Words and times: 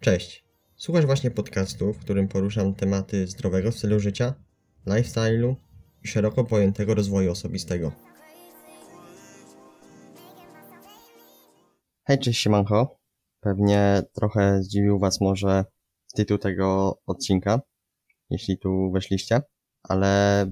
Cześć. 0.00 0.44
Słuchasz 0.76 1.06
właśnie 1.06 1.30
podcastu, 1.30 1.92
w 1.92 1.98
którym 1.98 2.28
poruszam 2.28 2.74
tematy 2.74 3.26
zdrowego 3.26 3.72
stylu 3.72 4.00
życia, 4.00 4.34
lifestyle'u 4.86 5.54
i 6.04 6.08
szeroko 6.08 6.44
pojętego 6.44 6.94
rozwoju 6.94 7.30
osobistego. 7.30 7.92
Hej, 12.04 12.18
cześć 12.18 12.40
siemanko. 12.40 12.98
Pewnie 13.40 14.02
trochę 14.12 14.62
zdziwił 14.62 14.98
Was 14.98 15.20
może 15.20 15.64
tytuł 16.14 16.38
tego 16.38 16.98
odcinka, 17.06 17.60
jeśli 18.30 18.58
tu 18.58 18.90
weszliście, 18.92 19.42
ale 19.82 20.46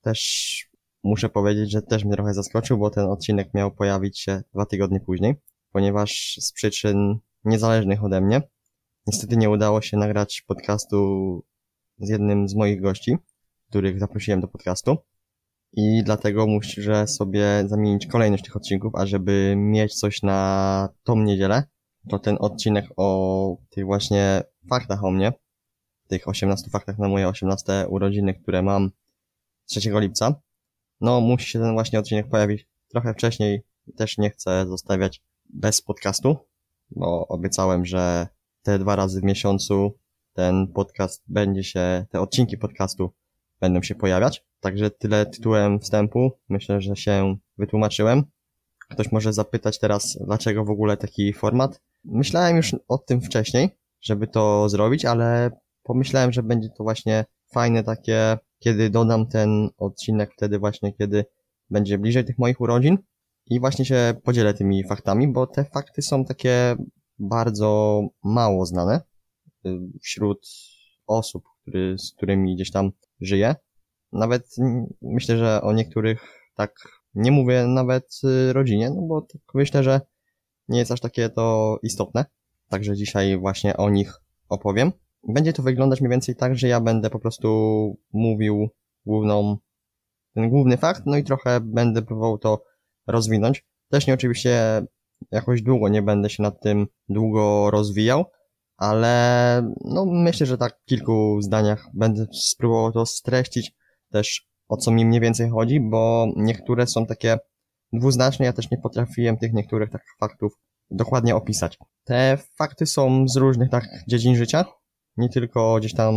też 0.00 0.68
muszę 1.02 1.28
powiedzieć, 1.28 1.70
że 1.70 1.82
też 1.82 2.04
mnie 2.04 2.14
trochę 2.14 2.34
zaskoczył, 2.34 2.78
bo 2.78 2.90
ten 2.90 3.04
odcinek 3.04 3.54
miał 3.54 3.74
pojawić 3.74 4.20
się 4.20 4.42
dwa 4.54 4.66
tygodnie 4.66 5.00
później, 5.00 5.34
ponieważ 5.72 6.38
z 6.40 6.52
przyczyn 6.52 7.18
niezależnych 7.44 8.04
ode 8.04 8.20
mnie 8.20 8.53
Niestety 9.06 9.36
nie 9.36 9.50
udało 9.50 9.82
się 9.82 9.96
nagrać 9.96 10.42
podcastu 10.46 11.42
z 11.98 12.08
jednym 12.08 12.48
z 12.48 12.54
moich 12.54 12.80
gości, 12.80 13.16
których 13.68 14.00
zaprosiłem 14.00 14.40
do 14.40 14.48
podcastu. 14.48 14.96
I 15.72 16.02
dlatego 16.04 16.46
muszę 16.46 17.06
sobie 17.06 17.64
zamienić 17.66 18.06
kolejność 18.06 18.44
tych 18.44 18.56
odcinków, 18.56 18.94
a 18.94 19.06
żeby 19.06 19.54
mieć 19.56 19.94
coś 19.94 20.22
na 20.22 20.88
tą 21.02 21.16
niedzielę, 21.16 21.62
to 22.08 22.18
ten 22.18 22.36
odcinek 22.40 22.86
o 22.96 23.56
tych 23.70 23.84
właśnie 23.84 24.42
faktach 24.68 25.04
o 25.04 25.10
mnie, 25.10 25.32
tych 26.08 26.28
18 26.28 26.70
faktach 26.70 26.98
na 26.98 27.08
moje 27.08 27.28
18 27.28 27.86
urodziny, 27.88 28.34
które 28.34 28.62
mam 28.62 28.90
3 29.66 29.80
lipca, 30.00 30.34
no 31.00 31.20
musi 31.20 31.50
się 31.50 31.58
ten 31.58 31.72
właśnie 31.72 31.98
odcinek 31.98 32.28
pojawić 32.28 32.68
trochę 32.88 33.14
wcześniej. 33.14 33.62
Też 33.96 34.18
nie 34.18 34.30
chcę 34.30 34.66
zostawiać 34.66 35.22
bez 35.44 35.82
podcastu, 35.82 36.36
bo 36.90 37.28
obiecałem, 37.28 37.86
że 37.86 38.28
te 38.64 38.78
dwa 38.78 38.96
razy 38.96 39.20
w 39.20 39.24
miesiącu 39.24 39.94
ten 40.32 40.68
podcast 40.68 41.22
będzie 41.28 41.64
się, 41.64 42.06
te 42.10 42.20
odcinki 42.20 42.58
podcastu 42.58 43.12
będą 43.60 43.82
się 43.82 43.94
pojawiać. 43.94 44.44
Także 44.60 44.90
tyle 44.90 45.26
tytułem 45.26 45.80
wstępu. 45.80 46.30
Myślę, 46.48 46.80
że 46.80 46.96
się 46.96 47.36
wytłumaczyłem. 47.58 48.22
Ktoś 48.90 49.12
może 49.12 49.32
zapytać 49.32 49.78
teraz, 49.78 50.18
dlaczego 50.26 50.64
w 50.64 50.70
ogóle 50.70 50.96
taki 50.96 51.32
format. 51.32 51.80
Myślałem 52.04 52.56
już 52.56 52.76
o 52.88 52.98
tym 52.98 53.20
wcześniej, 53.20 53.78
żeby 54.00 54.26
to 54.26 54.68
zrobić, 54.68 55.04
ale 55.04 55.50
pomyślałem, 55.82 56.32
że 56.32 56.42
będzie 56.42 56.68
to 56.68 56.84
właśnie 56.84 57.24
fajne 57.52 57.84
takie, 57.84 58.38
kiedy 58.58 58.90
dodam 58.90 59.26
ten 59.26 59.68
odcinek 59.78 60.32
wtedy 60.32 60.58
właśnie, 60.58 60.92
kiedy 60.92 61.24
będzie 61.70 61.98
bliżej 61.98 62.24
tych 62.24 62.38
moich 62.38 62.60
urodzin 62.60 62.98
i 63.46 63.60
właśnie 63.60 63.84
się 63.84 64.14
podzielę 64.24 64.54
tymi 64.54 64.84
faktami, 64.84 65.28
bo 65.28 65.46
te 65.46 65.64
fakty 65.64 66.02
są 66.02 66.24
takie 66.24 66.76
bardzo 67.18 68.00
mało 68.24 68.66
znane 68.66 69.00
y, 69.66 69.78
wśród 70.02 70.48
osób, 71.06 71.44
który, 71.62 71.98
z 71.98 72.12
którymi 72.16 72.54
gdzieś 72.54 72.70
tam 72.70 72.90
żyję. 73.20 73.54
Nawet 74.12 74.56
myślę, 75.02 75.38
że 75.38 75.62
o 75.62 75.72
niektórych 75.72 76.50
tak 76.54 76.74
nie 77.14 77.32
mówię 77.32 77.66
nawet 77.66 78.20
y, 78.24 78.52
rodzinie, 78.52 78.90
no 78.90 79.02
bo 79.02 79.20
tak 79.22 79.42
myślę, 79.54 79.82
że 79.82 80.00
nie 80.68 80.78
jest 80.78 80.90
aż 80.90 81.00
takie 81.00 81.28
to 81.28 81.78
istotne. 81.82 82.24
Także 82.68 82.96
dzisiaj 82.96 83.38
właśnie 83.38 83.76
o 83.76 83.90
nich 83.90 84.20
opowiem. 84.48 84.92
Będzie 85.28 85.52
to 85.52 85.62
wyglądać 85.62 86.00
mniej 86.00 86.10
więcej 86.10 86.36
tak, 86.36 86.56
że 86.56 86.68
ja 86.68 86.80
będę 86.80 87.10
po 87.10 87.18
prostu 87.18 87.48
mówił 88.12 88.68
główną, 89.06 89.58
ten 90.34 90.50
główny 90.50 90.76
fakt, 90.76 91.02
no 91.06 91.16
i 91.16 91.24
trochę 91.24 91.60
będę 91.60 92.02
próbował 92.02 92.38
to 92.38 92.62
rozwinąć. 93.06 93.66
Też 93.90 94.06
nie 94.06 94.14
oczywiście 94.14 94.82
jakoś 95.30 95.62
długo 95.62 95.88
nie 95.88 96.02
będę 96.02 96.30
się 96.30 96.42
nad 96.42 96.60
tym 96.60 96.86
długo 97.08 97.70
rozwijał, 97.70 98.24
ale 98.76 99.72
no 99.84 100.06
myślę, 100.06 100.46
że 100.46 100.58
tak 100.58 100.78
w 100.82 100.84
kilku 100.84 101.42
zdaniach 101.42 101.86
będę 101.94 102.26
spróbował 102.32 102.92
to 102.92 103.06
streścić 103.06 103.72
też 104.10 104.48
o 104.68 104.76
co 104.76 104.90
mi 104.90 105.04
mniej 105.04 105.20
więcej 105.20 105.50
chodzi, 105.50 105.80
bo 105.80 106.26
niektóre 106.36 106.86
są 106.86 107.06
takie 107.06 107.38
dwuznaczne, 107.92 108.44
ja 108.44 108.52
też 108.52 108.70
nie 108.70 108.78
potrafiłem 108.78 109.36
tych 109.36 109.52
niektórych 109.52 109.90
tak 109.90 110.02
faktów 110.20 110.52
dokładnie 110.90 111.36
opisać. 111.36 111.78
Te 112.04 112.38
fakty 112.58 112.86
są 112.86 113.28
z 113.28 113.36
różnych 113.36 113.70
tak 113.70 113.84
dziedzin 114.08 114.36
życia, 114.36 114.64
nie 115.16 115.28
tylko 115.28 115.76
gdzieś 115.78 115.94
tam 115.94 116.14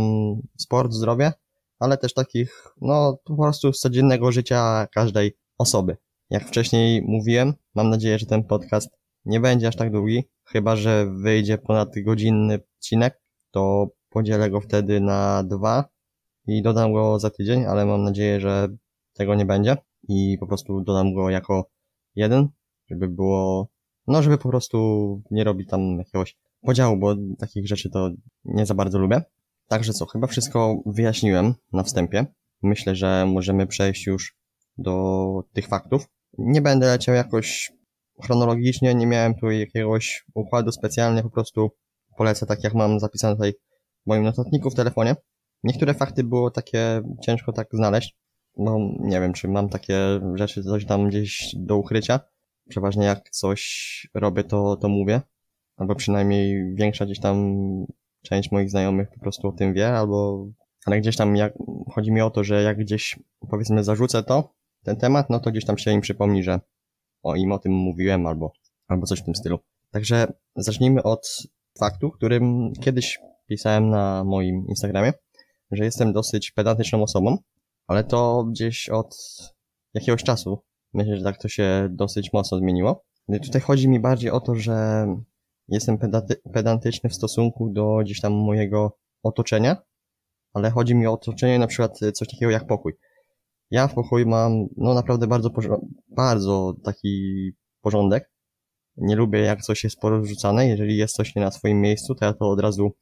sport, 0.58 0.92
zdrowie, 0.92 1.32
ale 1.78 1.98
też 1.98 2.14
takich, 2.14 2.64
no 2.80 3.18
po 3.24 3.36
prostu 3.36 3.72
z 3.72 3.80
codziennego 3.80 4.32
życia 4.32 4.86
każdej 4.94 5.36
osoby. 5.58 5.96
Jak 6.30 6.44
wcześniej 6.44 7.02
mówiłem, 7.02 7.54
mam 7.74 7.90
nadzieję, 7.90 8.18
że 8.18 8.26
ten 8.26 8.44
podcast 8.44 8.88
nie 9.28 9.40
będzie 9.40 9.68
aż 9.68 9.76
tak 9.76 9.92
długi, 9.92 10.24
chyba 10.44 10.76
że 10.76 11.06
wyjdzie 11.06 11.58
ponad 11.58 11.88
godzinny 12.04 12.58
odcinek, 12.76 13.20
to 13.50 13.88
podzielę 14.10 14.50
go 14.50 14.60
wtedy 14.60 15.00
na 15.00 15.42
dwa 15.42 15.84
i 16.46 16.62
dodam 16.62 16.92
go 16.92 17.18
za 17.18 17.30
tydzień, 17.30 17.64
ale 17.66 17.86
mam 17.86 18.02
nadzieję, 18.04 18.40
że 18.40 18.68
tego 19.12 19.34
nie 19.34 19.46
będzie 19.46 19.76
i 20.08 20.36
po 20.40 20.46
prostu 20.46 20.80
dodam 20.80 21.14
go 21.14 21.30
jako 21.30 21.70
jeden, 22.14 22.48
żeby 22.90 23.08
było, 23.08 23.68
no 24.06 24.22
żeby 24.22 24.38
po 24.38 24.48
prostu 24.48 24.78
nie 25.30 25.44
robić 25.44 25.68
tam 25.68 25.98
jakiegoś 25.98 26.36
podziału, 26.60 26.96
bo 26.96 27.14
takich 27.38 27.68
rzeczy 27.68 27.90
to 27.90 28.10
nie 28.44 28.66
za 28.66 28.74
bardzo 28.74 28.98
lubię. 28.98 29.22
Także 29.68 29.92
co, 29.92 30.06
chyba 30.06 30.26
wszystko 30.26 30.82
wyjaśniłem 30.86 31.54
na 31.72 31.82
wstępie. 31.82 32.26
Myślę, 32.62 32.94
że 32.94 33.26
możemy 33.26 33.66
przejść 33.66 34.06
już 34.06 34.36
do 34.78 35.44
tych 35.52 35.66
faktów. 35.66 36.08
Nie 36.38 36.62
będę 36.62 36.86
leciał 36.86 37.14
jakoś 37.14 37.72
chronologicznie, 38.24 38.94
nie 38.94 39.06
miałem 39.06 39.34
tu 39.34 39.50
jakiegoś 39.50 40.24
układu 40.34 40.72
specjalnie, 40.72 41.22
po 41.22 41.30
prostu 41.30 41.70
polecę 42.16 42.46
tak 42.46 42.64
jak 42.64 42.74
mam 42.74 43.00
zapisane 43.00 43.34
tutaj 43.34 43.52
w 44.04 44.06
moim 44.06 44.22
notatniku 44.22 44.70
w 44.70 44.74
telefonie. 44.74 45.16
Niektóre 45.64 45.94
fakty 45.94 46.24
było 46.24 46.50
takie 46.50 47.02
ciężko 47.22 47.52
tak 47.52 47.68
znaleźć, 47.72 48.16
bo 48.56 48.78
nie 49.00 49.20
wiem, 49.20 49.32
czy 49.32 49.48
mam 49.48 49.68
takie 49.68 50.20
rzeczy 50.34 50.62
coś 50.62 50.86
tam 50.86 51.08
gdzieś 51.08 51.54
do 51.56 51.76
ukrycia. 51.76 52.20
Przeważnie 52.68 53.04
jak 53.04 53.30
coś 53.30 54.06
robię, 54.14 54.44
to, 54.44 54.76
to 54.76 54.88
mówię. 54.88 55.20
Albo 55.76 55.94
przynajmniej 55.94 56.74
większa 56.74 57.06
gdzieś 57.06 57.20
tam 57.20 57.56
część 58.22 58.52
moich 58.52 58.70
znajomych 58.70 59.08
po 59.14 59.20
prostu 59.20 59.48
o 59.48 59.52
tym 59.52 59.74
wie, 59.74 59.88
albo 59.88 60.46
ale 60.86 61.00
gdzieś 61.00 61.16
tam 61.16 61.36
jak, 61.36 61.52
chodzi 61.94 62.12
mi 62.12 62.20
o 62.20 62.30
to, 62.30 62.44
że 62.44 62.62
jak 62.62 62.78
gdzieś 62.78 63.18
powiedzmy 63.50 63.84
zarzucę 63.84 64.22
to, 64.22 64.54
ten 64.84 64.96
temat, 64.96 65.30
no 65.30 65.40
to 65.40 65.50
gdzieś 65.50 65.64
tam 65.64 65.78
się 65.78 65.92
im 65.92 66.00
przypomni, 66.00 66.42
że 66.42 66.60
o 67.22 67.36
im 67.36 67.52
o 67.52 67.58
tym 67.58 67.72
mówiłem, 67.72 68.26
albo, 68.26 68.52
albo 68.88 69.06
coś 69.06 69.20
w 69.20 69.24
tym 69.24 69.34
stylu. 69.34 69.58
Także 69.90 70.32
zacznijmy 70.56 71.02
od 71.02 71.42
faktu, 71.78 72.10
którym 72.10 72.72
kiedyś 72.80 73.18
pisałem 73.46 73.90
na 73.90 74.24
moim 74.24 74.66
Instagramie, 74.68 75.12
że 75.70 75.84
jestem 75.84 76.12
dosyć 76.12 76.50
pedantyczną 76.50 77.02
osobą, 77.02 77.38
ale 77.86 78.04
to 78.04 78.44
gdzieś 78.44 78.88
od 78.88 79.16
jakiegoś 79.94 80.22
czasu. 80.22 80.62
Myślę, 80.94 81.16
że 81.16 81.24
tak 81.24 81.38
to 81.38 81.48
się 81.48 81.88
dosyć 81.90 82.32
mocno 82.32 82.58
zmieniło. 82.58 83.04
Tutaj 83.42 83.60
chodzi 83.60 83.88
mi 83.88 84.00
bardziej 84.00 84.30
o 84.30 84.40
to, 84.40 84.54
że 84.54 85.06
jestem 85.68 85.98
pedantyczny 86.52 87.10
w 87.10 87.14
stosunku 87.14 87.70
do 87.72 87.98
gdzieś 88.02 88.20
tam 88.20 88.32
mojego 88.32 88.98
otoczenia, 89.22 89.76
ale 90.54 90.70
chodzi 90.70 90.94
mi 90.94 91.06
o 91.06 91.12
otoczenie 91.12 91.58
na 91.58 91.66
przykład 91.66 91.98
coś 91.98 92.28
takiego 92.28 92.50
jak 92.50 92.66
pokój. 92.66 92.92
Ja 93.70 93.88
w 93.88 93.94
pokoju 93.94 94.28
mam, 94.28 94.66
no 94.76 94.94
naprawdę 94.94 95.26
bardzo, 95.26 95.50
bardzo 96.08 96.74
taki 96.84 97.52
porządek. 97.80 98.30
Nie 98.96 99.16
lubię 99.16 99.40
jak 99.40 99.62
coś 99.62 99.84
jest 99.84 100.00
porozrzucane. 100.00 100.68
Jeżeli 100.68 100.96
jest 100.96 101.16
coś 101.16 101.34
nie 101.34 101.42
na 101.42 101.50
swoim 101.50 101.80
miejscu, 101.80 102.14
to 102.14 102.24
ja 102.24 102.32
to 102.32 102.50
od 102.50 102.60
razu 102.60 102.92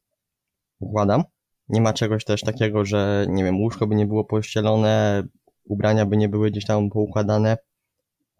układam. 0.79 1.23
Nie 1.69 1.81
ma 1.81 1.93
czegoś 1.93 2.25
też 2.25 2.41
takiego, 2.41 2.85
że 2.85 3.25
nie 3.29 3.43
wiem, 3.43 3.61
łóżko 3.61 3.87
by 3.87 3.95
nie 3.95 4.05
było 4.05 4.25
pościelone, 4.25 5.23
ubrania 5.65 6.05
by 6.05 6.17
nie 6.17 6.29
były 6.29 6.51
gdzieś 6.51 6.65
tam 6.65 6.89
poukładane. 6.89 7.57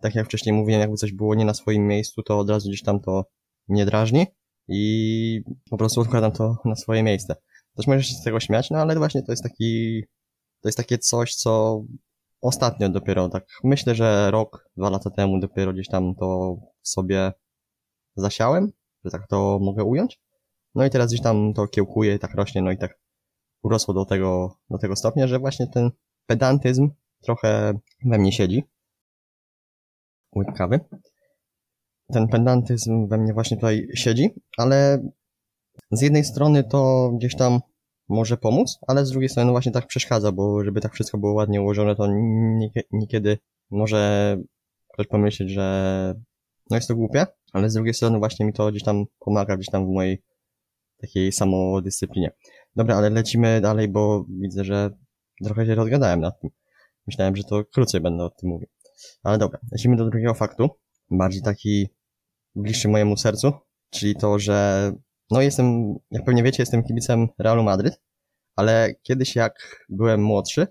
Tak 0.01 0.15
jak 0.15 0.25
wcześniej 0.25 0.55
mówiłem, 0.55 0.81
jakby 0.81 0.97
coś 0.97 1.11
było 1.11 1.35
nie 1.35 1.45
na 1.45 1.53
swoim 1.53 1.87
miejscu, 1.87 2.23
to 2.23 2.39
od 2.39 2.49
razu 2.49 2.69
gdzieś 2.69 2.83
tam 2.83 2.99
to 2.99 3.25
mnie 3.67 3.85
drażni 3.85 4.25
i 4.67 5.41
po 5.69 5.77
prostu 5.77 6.01
odkładam 6.01 6.31
to 6.31 6.57
na 6.65 6.75
swoje 6.75 7.03
miejsce. 7.03 7.35
Też 7.75 7.87
możesz 7.87 8.07
się 8.07 8.13
z 8.13 8.23
tego 8.23 8.39
śmiać, 8.39 8.69
no 8.69 8.77
ale 8.77 8.95
właśnie 8.95 9.23
to 9.23 9.31
jest 9.31 9.43
taki, 9.43 10.03
to 10.61 10.67
jest 10.67 10.77
takie 10.77 10.97
coś, 10.97 11.35
co 11.35 11.81
ostatnio 12.41 12.89
dopiero 12.89 13.29
tak, 13.29 13.45
myślę, 13.63 13.95
że 13.95 14.31
rok, 14.31 14.69
dwa 14.77 14.89
lata 14.89 15.09
temu 15.09 15.39
dopiero 15.39 15.73
gdzieś 15.73 15.87
tam 15.87 16.15
to 16.15 16.57
sobie 16.81 17.31
zasiałem, 18.15 18.71
że 19.05 19.11
tak 19.11 19.27
to 19.27 19.59
mogę 19.61 19.83
ująć. 19.83 20.19
No 20.75 20.85
i 20.85 20.89
teraz 20.89 21.07
gdzieś 21.07 21.21
tam 21.21 21.53
to 21.53 21.67
kiełkuje 21.67 22.19
tak 22.19 22.33
rośnie, 22.33 22.61
no 22.61 22.71
i 22.71 22.77
tak 22.77 22.99
urosło 23.63 23.93
do 23.93 24.05
tego, 24.05 24.57
do 24.69 24.77
tego 24.77 24.95
stopnia, 24.95 25.27
że 25.27 25.39
właśnie 25.39 25.67
ten 25.67 25.91
pedantyzm 26.25 26.89
trochę 27.21 27.73
we 28.05 28.17
mnie 28.17 28.31
siedzi. 28.31 28.63
Łyk 30.35 30.53
kawy. 30.57 30.79
Ten 32.13 32.27
pedantyzm 32.27 33.07
we 33.07 33.17
mnie 33.17 33.33
właśnie 33.33 33.57
tutaj 33.57 33.87
siedzi, 33.93 34.29
ale 34.57 35.09
z 35.91 36.01
jednej 36.01 36.23
strony 36.23 36.63
to 36.63 37.11
gdzieś 37.17 37.35
tam 37.35 37.59
może 38.09 38.37
pomóc, 38.37 38.79
ale 38.87 39.05
z 39.05 39.11
drugiej 39.11 39.29
strony 39.29 39.51
właśnie 39.51 39.71
tak 39.71 39.87
przeszkadza, 39.87 40.31
bo 40.31 40.63
żeby 40.63 40.81
tak 40.81 40.93
wszystko 40.93 41.17
było 41.17 41.33
ładnie 41.33 41.61
ułożone, 41.61 41.95
to 41.95 42.07
niekiedy 42.91 43.37
może 43.71 44.37
ktoś 44.93 45.07
pomyśleć, 45.07 45.49
że 45.49 46.15
no 46.69 46.77
jest 46.77 46.87
to 46.87 46.95
głupie, 46.95 47.25
ale 47.53 47.69
z 47.69 47.73
drugiej 47.73 47.93
strony 47.93 48.19
właśnie 48.19 48.45
mi 48.45 48.53
to 48.53 48.71
gdzieś 48.71 48.83
tam 48.83 49.05
pomaga 49.19 49.55
gdzieś 49.55 49.69
tam 49.69 49.85
w 49.85 49.89
mojej 49.89 50.23
takiej 51.01 51.31
samodyscyplinie. 51.31 52.31
Dobra, 52.75 52.95
ale 52.95 53.09
lecimy 53.09 53.61
dalej, 53.61 53.87
bo 53.87 54.25
widzę, 54.41 54.63
że 54.63 54.89
trochę 55.43 55.65
się 55.65 55.75
rozgadałem 55.75 56.19
nad 56.19 56.39
tym. 56.41 56.49
Myślałem, 57.07 57.35
że 57.35 57.43
to 57.43 57.63
krócej 57.73 58.01
będę 58.01 58.23
o 58.23 58.29
tym 58.29 58.49
mówił. 58.49 58.67
Ale 59.23 59.37
dobra, 59.37 59.59
lecimy 59.71 59.95
do 59.95 60.05
drugiego 60.09 60.33
faktu, 60.33 60.69
bardziej 61.11 61.41
taki 61.41 61.87
bliższy 62.55 62.87
mojemu 62.87 63.17
sercu, 63.17 63.51
czyli 63.89 64.15
to, 64.15 64.39
że 64.39 64.91
no 65.31 65.41
jestem, 65.41 65.95
jak 66.11 66.23
pewnie 66.25 66.43
wiecie, 66.43 66.61
jestem 66.63 66.83
kibicem 66.83 67.27
Realu 67.39 67.63
Madryt, 67.63 68.01
ale 68.55 68.93
kiedyś 69.01 69.35
jak 69.35 69.85
byłem 69.89 70.23
młodszy, 70.23 70.67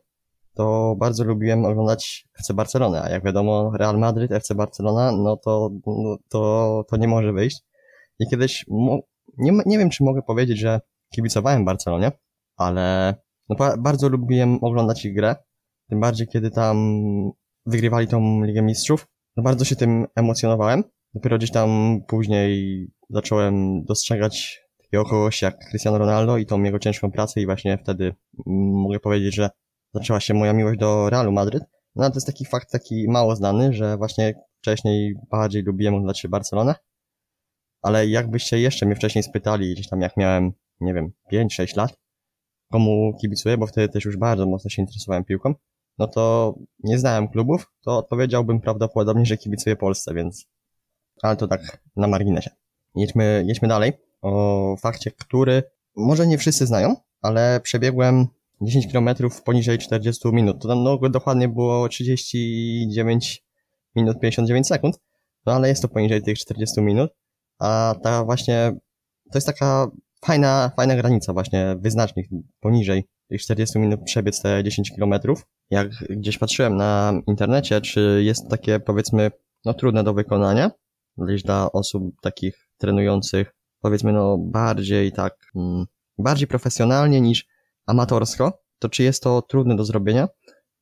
to 0.54 0.96
bardzo 0.98 1.24
lubiłem 1.24 1.64
oglądać 1.64 2.28
FC 2.38 2.54
Barcelonę, 2.54 3.02
a 3.02 3.10
jak 3.10 3.24
wiadomo 3.24 3.70
Real 3.76 3.98
Madryt, 3.98 4.32
FC 4.32 4.54
Barcelona, 4.54 5.12
no 5.12 5.36
to, 5.36 5.70
no, 5.86 6.16
to, 6.28 6.84
to 6.90 6.96
nie 6.96 7.08
może 7.08 7.32
wyjść. 7.32 7.62
I 8.18 8.26
kiedyś, 8.30 8.64
nie, 9.38 9.52
nie 9.66 9.78
wiem 9.78 9.90
czy 9.90 10.04
mogę 10.04 10.22
powiedzieć, 10.22 10.58
że 10.58 10.80
kibicowałem 11.14 11.64
Barcelonie, 11.64 12.12
ale 12.56 13.14
no, 13.48 13.56
bardzo 13.78 14.08
lubiłem 14.08 14.64
oglądać 14.64 15.04
ich 15.04 15.14
grę, 15.14 15.36
tym 15.88 16.00
bardziej 16.00 16.28
kiedy 16.28 16.50
tam 16.50 16.76
wygrywali 17.66 18.06
tą 18.06 18.44
Ligę 18.44 18.62
Mistrzów. 18.62 19.06
No 19.36 19.42
bardzo 19.42 19.64
się 19.64 19.76
tym 19.76 20.06
emocjonowałem. 20.14 20.84
Dopiero 21.14 21.38
gdzieś 21.38 21.50
tam 21.50 22.00
później 22.08 22.86
zacząłem 23.10 23.84
dostrzegać 23.84 24.60
takiego 24.82 25.04
kogoś 25.04 25.42
jak 25.42 25.68
Cristiano 25.70 25.98
Ronaldo 25.98 26.36
i 26.36 26.46
tą 26.46 26.62
jego 26.62 26.78
ciężką 26.78 27.12
pracę 27.12 27.40
i 27.40 27.46
właśnie 27.46 27.78
wtedy 27.78 28.14
mogę 28.46 29.00
powiedzieć, 29.00 29.34
że 29.34 29.50
zaczęła 29.94 30.20
się 30.20 30.34
moja 30.34 30.52
miłość 30.52 30.80
do 30.80 31.10
Realu 31.10 31.32
Madryt. 31.32 31.64
No 31.94 32.10
to 32.10 32.16
jest 32.16 32.26
taki 32.26 32.44
fakt 32.44 32.70
taki 32.72 33.08
mało 33.08 33.36
znany, 33.36 33.72
że 33.72 33.96
właśnie 33.96 34.34
wcześniej 34.58 35.14
bardziej 35.30 35.62
lubiłem 35.62 35.94
oglądać 35.94 36.26
Barcelonę, 36.28 36.74
ale 37.82 38.06
jakbyście 38.06 38.60
jeszcze 38.60 38.86
mnie 38.86 38.96
wcześniej 38.96 39.22
spytali, 39.22 39.72
gdzieś 39.72 39.88
tam 39.88 40.00
jak 40.00 40.16
miałem, 40.16 40.52
nie 40.80 40.94
wiem, 40.94 41.12
5-6 41.32 41.76
lat, 41.76 41.98
komu 42.72 43.12
kibicuję, 43.20 43.58
bo 43.58 43.66
wtedy 43.66 43.88
też 43.88 44.04
już 44.04 44.16
bardzo 44.16 44.46
mocno 44.46 44.70
się 44.70 44.82
interesowałem 44.82 45.24
piłką, 45.24 45.54
no 45.98 46.08
to 46.08 46.54
nie 46.84 46.98
znałem 46.98 47.28
klubów, 47.28 47.72
to 47.84 47.98
odpowiedziałbym 47.98 48.60
prawdopodobnie, 48.60 49.26
że 49.26 49.36
kibicuję 49.36 49.76
Polsce, 49.76 50.14
więc... 50.14 50.46
Ale 51.22 51.36
to 51.36 51.48
tak 51.48 51.78
na 51.96 52.06
marginesie. 52.06 52.50
Jedźmy, 52.94 53.44
jedźmy 53.46 53.68
dalej 53.68 53.92
o 54.22 54.76
fakcie, 54.80 55.10
który 55.10 55.62
może 55.96 56.26
nie 56.26 56.38
wszyscy 56.38 56.66
znają, 56.66 56.96
ale 57.22 57.60
przebiegłem 57.62 58.26
10 58.60 58.92
km 58.92 59.10
poniżej 59.44 59.78
40 59.78 60.28
minut. 60.32 60.62
To 60.62 60.74
no, 60.74 60.98
dokładnie 61.10 61.48
było 61.48 61.88
39 61.88 63.44
minut 63.96 64.20
59 64.20 64.66
sekund, 64.66 65.00
no 65.46 65.52
ale 65.52 65.68
jest 65.68 65.82
to 65.82 65.88
poniżej 65.88 66.22
tych 66.22 66.38
40 66.38 66.82
minut, 66.82 67.10
a 67.58 67.94
ta 68.02 68.24
właśnie, 68.24 68.72
to 69.32 69.38
jest 69.38 69.46
taka 69.46 69.90
fajna, 70.24 70.70
fajna 70.76 70.96
granica 70.96 71.32
właśnie, 71.32 71.76
wyznacznik 71.78 72.28
poniżej 72.60 73.04
tych 73.28 73.42
40 73.42 73.78
minut 73.78 74.00
przebiec 74.04 74.42
te 74.42 74.64
10 74.64 74.92
km. 74.96 75.14
Jak 75.70 75.88
gdzieś 76.10 76.38
patrzyłem 76.38 76.76
na 76.76 77.12
internecie, 77.26 77.80
czy 77.80 78.20
jest 78.24 78.48
takie 78.50 78.80
powiedzmy, 78.80 79.30
no 79.64 79.74
trudne 79.74 80.04
do 80.04 80.14
wykonania, 80.14 80.70
gdzieś 81.18 81.42
dla 81.42 81.72
osób 81.72 82.20
takich 82.20 82.68
trenujących, 82.78 83.54
powiedzmy 83.80 84.12
no 84.12 84.38
bardziej 84.38 85.12
tak, 85.12 85.34
mm, 85.56 85.86
bardziej 86.18 86.48
profesjonalnie 86.48 87.20
niż 87.20 87.46
amatorsko, 87.86 88.62
to 88.78 88.88
czy 88.88 89.02
jest 89.02 89.22
to 89.22 89.42
trudne 89.42 89.76
do 89.76 89.84
zrobienia? 89.84 90.28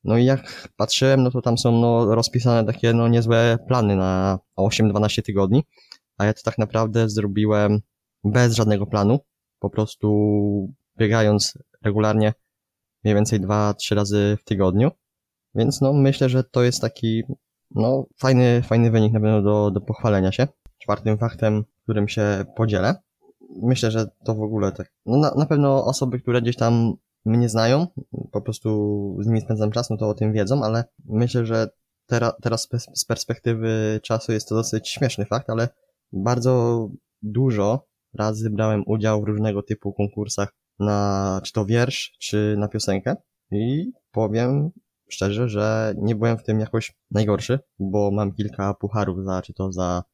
No 0.04 0.18
i 0.18 0.24
jak 0.24 0.70
patrzyłem, 0.76 1.22
no 1.22 1.30
to 1.30 1.42
tam 1.42 1.58
są 1.58 1.72
no, 1.80 2.14
rozpisane 2.14 2.66
takie 2.66 2.92
no 2.92 3.08
niezłe 3.08 3.58
plany 3.68 3.96
na 3.96 4.38
8-12 4.58 5.22
tygodni, 5.22 5.64
a 6.18 6.24
ja 6.24 6.34
to 6.34 6.42
tak 6.44 6.58
naprawdę 6.58 7.08
zrobiłem 7.08 7.80
bez 8.24 8.54
żadnego 8.54 8.86
planu, 8.86 9.18
po 9.58 9.70
prostu 9.70 10.74
biegając 10.98 11.58
regularnie 11.82 12.32
mniej 13.04 13.14
więcej 13.14 13.40
2-3 13.40 13.94
razy 13.94 14.38
w 14.40 14.44
tygodniu, 14.44 14.90
więc 15.54 15.80
no 15.80 15.92
myślę, 15.92 16.28
że 16.28 16.44
to 16.44 16.62
jest 16.62 16.80
taki 16.80 17.22
no 17.70 18.06
fajny, 18.18 18.62
fajny 18.62 18.90
wynik 18.90 19.12
na 19.12 19.20
pewno 19.20 19.42
do, 19.42 19.70
do 19.70 19.80
pochwalenia 19.80 20.32
się. 20.32 20.48
Czwartym 20.78 21.18
faktem, 21.18 21.64
którym 21.82 22.08
się 22.08 22.44
podzielę, 22.56 22.94
myślę, 23.62 23.90
że 23.90 24.06
to 24.24 24.34
w 24.34 24.42
ogóle 24.42 24.72
tak, 24.72 24.92
no 25.06 25.16
na, 25.16 25.34
na 25.34 25.46
pewno 25.46 25.84
osoby, 25.84 26.20
które 26.20 26.42
gdzieś 26.42 26.56
tam 26.56 26.94
mnie 27.24 27.48
znają, 27.48 27.86
po 28.32 28.40
prostu 28.40 29.16
z 29.20 29.26
nimi 29.26 29.40
spędzam 29.40 29.70
czas, 29.70 29.90
no 29.90 29.96
to 29.96 30.08
o 30.08 30.14
tym 30.14 30.32
wiedzą, 30.32 30.64
ale 30.64 30.84
myślę, 31.04 31.46
że 31.46 31.68
tera, 32.06 32.32
teraz 32.42 32.68
z 32.94 33.04
perspektywy 33.04 34.00
czasu 34.02 34.32
jest 34.32 34.48
to 34.48 34.54
dosyć 34.54 34.88
śmieszny 34.88 35.24
fakt, 35.24 35.50
ale 35.50 35.68
bardzo 36.12 36.88
dużo 37.22 37.86
razy 38.14 38.50
brałem 38.50 38.82
udział 38.86 39.22
w 39.22 39.24
różnego 39.24 39.62
typu 39.62 39.92
konkursach 39.92 40.52
na 40.78 41.40
czy 41.44 41.52
to 41.52 41.66
wiersz, 41.66 42.16
czy 42.18 42.54
na 42.58 42.68
piosenkę 42.68 43.16
i 43.50 43.92
powiem 44.12 44.70
szczerze, 45.08 45.48
że 45.48 45.94
nie 45.98 46.14
byłem 46.14 46.38
w 46.38 46.42
tym 46.42 46.60
jakoś 46.60 46.96
najgorszy, 47.10 47.58
bo 47.78 48.10
mam 48.10 48.32
kilka 48.32 48.74
pucharów 48.74 49.24
za, 49.24 49.42
czy 49.42 49.54
to 49.54 49.72
za 49.72 50.04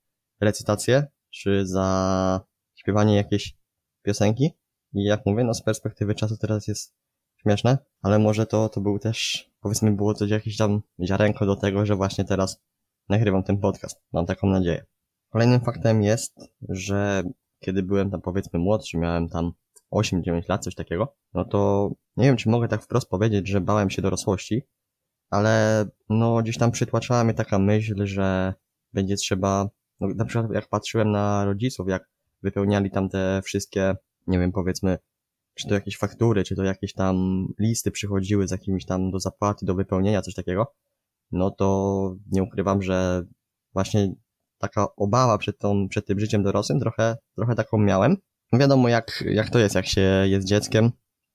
recytację, 0.41 1.07
czy 1.31 1.67
za 1.67 2.41
śpiewanie 2.75 3.17
jakiejś 3.17 3.57
piosenki 4.03 4.51
i 4.93 5.05
jak 5.05 5.27
mówię, 5.27 5.45
no 5.45 5.55
z 5.55 5.63
perspektywy 5.63 6.15
czasu 6.15 6.37
teraz 6.37 6.69
jest 6.69 6.95
śmieszne, 7.37 7.79
ale 8.03 8.19
może 8.19 8.47
to, 8.47 8.69
to 8.69 8.81
był 8.81 8.99
też, 8.99 9.51
powiedzmy, 9.61 9.93
było 9.93 10.15
to 10.15 10.27
jakieś 10.27 10.57
tam 10.57 10.83
ziarenko 11.05 11.47
do 11.47 11.57
tego, 11.57 11.87
że 11.87 11.97
właśnie 11.97 12.25
teraz 12.25 12.63
nagrywam 13.09 13.43
ten 13.43 13.59
podcast. 13.59 14.03
Mam 14.13 14.27
taką 14.27 14.47
nadzieję. 14.47 14.85
Kolejnym 15.31 15.61
faktem 15.61 16.03
jest, 16.03 16.39
że 16.69 17.23
kiedy 17.59 17.83
byłem 17.83 18.11
tam 18.11 18.21
powiedzmy 18.21 18.59
młodszy, 18.59 18.99
miałem 18.99 19.29
tam 19.29 19.53
8-9 19.95 20.49
lat, 20.49 20.65
coś 20.65 20.75
takiego, 20.75 21.17
no 21.35 21.45
to 21.45 21.91
nie 22.17 22.25
wiem, 22.25 22.37
czy 22.37 22.49
mogę 22.49 22.69
tak 22.69 22.83
wprost 22.83 23.09
powiedzieć, 23.09 23.49
że 23.49 23.61
bałem 23.61 23.91
się 23.91 24.03
dorosłości, 24.03 24.63
ale 25.31 25.85
no 26.09 26.43
gdzieś 26.43 26.59
tam 26.59 26.71
przytłaczała 26.71 27.25
mnie 27.25 27.35
taka 27.35 27.59
myśl, 27.59 28.07
że 28.07 28.55
będzie 28.93 29.17
trzeba, 29.17 29.71
no 30.01 30.09
na 30.09 30.25
przykład 30.25 30.53
jak 30.53 30.69
patrzyłem 30.69 31.11
na 31.11 31.45
rodziców, 31.45 31.89
jak 31.89 32.11
wypełniali 32.43 32.91
tam 32.91 33.09
te 33.09 33.41
wszystkie 33.45 33.97
nie 34.27 34.39
wiem, 34.39 34.53
powiedzmy, 34.53 34.99
czy 35.55 35.69
to 35.69 35.75
jakieś 35.75 35.99
faktury, 35.99 36.45
czy 36.45 36.57
to 36.57 36.65
jakieś 36.65 36.93
tam 36.95 37.47
listy 37.59 37.91
przychodziły 37.91 38.49
z 38.49 38.51
jakimiś 38.51 38.87
tam 38.87 39.11
do 39.11 39.21
zapłaty, 39.21 39.67
do 39.67 39.75
wypełnienia, 39.75 40.23
coś 40.23 40.35
takiego, 40.35 40.75
no 41.33 41.51
to 41.51 42.17
nie 42.33 42.43
ukrywam, 42.43 42.83
że 42.83 43.25
właśnie 43.73 44.15
taka 44.59 44.87
obawa 44.97 45.39
przed, 45.39 45.59
tą, 45.59 45.89
przed 45.89 46.07
tym 46.07 46.21
życiem 46.21 46.43
dorosłym 46.43 46.81
trochę, 46.81 47.17
trochę 47.37 47.55
taką 47.55 47.79
miałem. 47.79 48.17
Wiadomo, 48.53 48.89
jak, 48.89 49.25
jak 49.27 49.51
to 49.51 49.59
jest, 49.59 49.75
jak 49.75 49.87
się 49.87 50.01
jest 50.27 50.47
dzieckiem, 50.47 50.91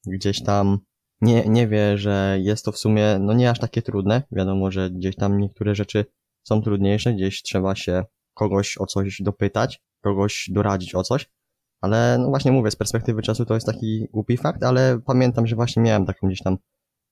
gdzieś 0.07 0.43
tam 0.43 0.79
nie, 1.21 1.49
nie 1.49 1.67
wie, 1.67 1.97
że 1.97 2.37
jest 2.41 2.65
to 2.65 2.71
w 2.71 2.77
sumie, 2.77 3.19
no 3.19 3.33
nie 3.33 3.49
aż 3.49 3.59
takie 3.59 3.81
trudne. 3.81 4.23
Wiadomo, 4.31 4.71
że 4.71 4.89
gdzieś 4.89 5.15
tam 5.15 5.37
niektóre 5.39 5.75
rzeczy 5.75 6.05
są 6.43 6.61
trudniejsze, 6.61 7.13
gdzieś 7.13 7.41
trzeba 7.41 7.75
się 7.75 8.03
kogoś 8.33 8.77
o 8.77 8.85
coś 8.85 9.21
dopytać, 9.21 9.81
kogoś 10.01 10.49
doradzić 10.51 10.95
o 10.95 11.03
coś. 11.03 11.29
Ale 11.81 12.17
no 12.19 12.29
właśnie 12.29 12.51
mówię, 12.51 12.71
z 12.71 12.75
perspektywy 12.75 13.21
czasu 13.21 13.45
to 13.45 13.53
jest 13.53 13.65
taki 13.65 14.07
głupi 14.13 14.37
fakt, 14.37 14.63
ale 14.63 14.99
pamiętam, 15.05 15.47
że 15.47 15.55
właśnie 15.55 15.83
miałem 15.83 16.05
taką 16.05 16.27
gdzieś 16.27 16.41
tam 16.41 16.57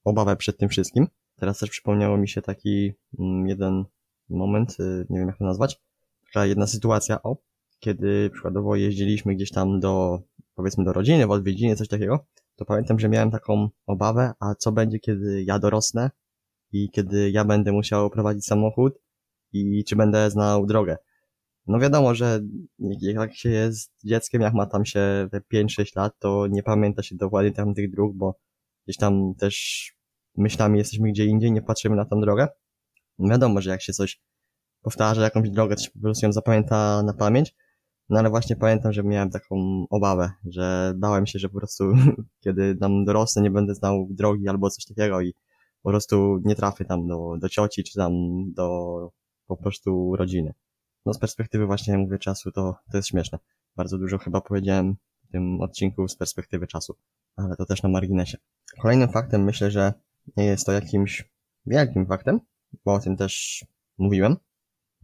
obawę 0.04 0.36
przed 0.36 0.58
tym 0.58 0.68
wszystkim. 0.68 1.06
Teraz 1.36 1.58
też 1.58 1.70
przypomniało 1.70 2.16
mi 2.16 2.28
się 2.28 2.42
taki 2.42 2.92
mm, 3.18 3.46
jeden 3.48 3.84
moment, 4.28 4.80
y, 4.80 5.06
nie 5.10 5.18
wiem 5.18 5.28
jak 5.28 5.38
to 5.38 5.44
nazwać, 5.44 5.80
taka 6.32 6.46
jedna 6.46 6.66
sytuacja, 6.66 7.22
o, 7.22 7.36
kiedy 7.78 8.30
przykładowo 8.30 8.76
jeździliśmy 8.76 9.34
gdzieś 9.34 9.50
tam 9.50 9.80
do, 9.80 10.22
powiedzmy 10.54 10.84
do 10.84 10.92
rodziny, 10.92 11.26
w 11.26 11.30
odwiedziny, 11.30 11.76
coś 11.76 11.88
takiego, 11.88 12.26
to 12.56 12.64
pamiętam, 12.64 12.98
że 12.98 13.08
miałem 13.08 13.30
taką 13.30 13.68
obawę, 13.86 14.32
a 14.40 14.54
co 14.54 14.72
będzie, 14.72 14.98
kiedy 14.98 15.44
ja 15.44 15.58
dorosnę 15.58 16.10
i 16.72 16.90
kiedy 16.90 17.30
ja 17.30 17.44
będę 17.44 17.72
musiał 17.72 18.10
prowadzić 18.10 18.46
samochód 18.46 18.94
i 19.52 19.84
czy 19.84 19.96
będę 19.96 20.30
znał 20.30 20.66
drogę. 20.66 20.96
No 21.66 21.78
wiadomo, 21.78 22.14
że 22.14 22.40
jak 23.00 23.34
się 23.34 23.50
jest 23.50 23.92
dzieckiem, 24.04 24.42
jak 24.42 24.54
ma 24.54 24.66
tam 24.66 24.84
się 24.84 25.28
te 25.30 25.40
5-6 25.40 25.96
lat, 25.96 26.18
to 26.18 26.46
nie 26.46 26.62
pamięta 26.62 27.02
się 27.02 27.16
dokładnie 27.16 27.52
tam 27.52 27.74
tych 27.74 27.90
dróg, 27.90 28.16
bo 28.16 28.38
gdzieś 28.86 28.96
tam 28.96 29.34
też 29.38 29.86
myślami 30.36 30.78
jesteśmy 30.78 31.10
gdzie 31.10 31.24
indziej, 31.24 31.52
nie 31.52 31.62
patrzymy 31.62 31.96
na 31.96 32.04
tą 32.04 32.20
drogę. 32.20 32.48
No 33.18 33.28
wiadomo, 33.28 33.60
że 33.60 33.70
jak 33.70 33.82
się 33.82 33.92
coś 33.92 34.20
powtarza, 34.82 35.22
jakąś 35.22 35.50
drogę, 35.50 35.76
to 35.76 35.82
się 35.82 35.90
po 35.90 36.00
prostu 36.00 36.26
ją 36.26 36.32
zapamięta 36.32 37.02
na 37.02 37.12
pamięć. 37.14 37.54
No 38.08 38.18
ale 38.18 38.30
właśnie 38.30 38.56
pamiętam, 38.56 38.92
że 38.92 39.02
miałem 39.02 39.30
taką 39.30 39.84
obawę, 39.90 40.30
że 40.44 40.94
bałem 40.96 41.26
się, 41.26 41.38
że 41.38 41.48
po 41.48 41.58
prostu 41.58 41.84
kiedy 42.44 42.76
tam 42.76 43.04
dorosnę, 43.04 43.42
nie 43.42 43.50
będę 43.50 43.74
znał 43.74 44.08
drogi 44.10 44.48
albo 44.48 44.70
coś 44.70 44.84
takiego 44.84 45.20
i 45.20 45.34
po 45.82 45.90
prostu 45.90 46.40
nie 46.44 46.54
trafię 46.54 46.84
tam 46.84 47.06
do, 47.06 47.36
do 47.38 47.48
cioci, 47.48 47.84
czy 47.84 47.94
tam 47.94 48.12
do 48.52 49.10
po 49.46 49.56
prostu 49.56 50.16
rodziny 50.16 50.54
no 51.06 51.14
z 51.14 51.18
perspektywy 51.18 51.66
właśnie, 51.66 51.98
mówię, 51.98 52.18
czasu, 52.18 52.52
to, 52.52 52.76
to 52.90 52.96
jest 52.96 53.08
śmieszne. 53.08 53.38
Bardzo 53.76 53.98
dużo 53.98 54.18
chyba 54.18 54.40
powiedziałem 54.40 54.96
w 55.28 55.32
tym 55.32 55.60
odcinku 55.60 56.08
z 56.08 56.16
perspektywy 56.16 56.66
czasu, 56.66 56.96
ale 57.36 57.56
to 57.56 57.66
też 57.66 57.82
na 57.82 57.88
marginesie. 57.88 58.38
Kolejnym 58.82 59.08
faktem 59.08 59.44
myślę, 59.44 59.70
że 59.70 59.92
nie 60.36 60.44
jest 60.44 60.66
to 60.66 60.72
jakimś 60.72 61.30
wielkim 61.66 62.06
faktem, 62.06 62.40
bo 62.84 62.94
o 62.94 62.98
tym 62.98 63.16
też 63.16 63.64
mówiłem, 63.98 64.36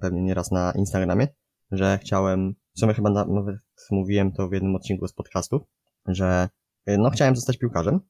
pewnie 0.00 0.22
nieraz 0.22 0.50
na 0.50 0.72
Instagramie, 0.72 1.28
że 1.70 1.98
chciałem 2.02 2.54
w 2.76 2.80
sumie 2.80 2.94
chyba 2.94 3.10
na, 3.10 3.24
nawet 3.24 3.56
mówiłem 3.90 4.32
to 4.32 4.48
w 4.48 4.52
jednym 4.52 4.76
odcinku 4.76 5.08
z 5.08 5.12
podcastu, 5.12 5.66
że 6.06 6.48
y, 6.88 6.98
no 6.98 7.10
chciałem 7.10 7.36
zostać 7.36 7.58
piłkarzem, 7.58 8.00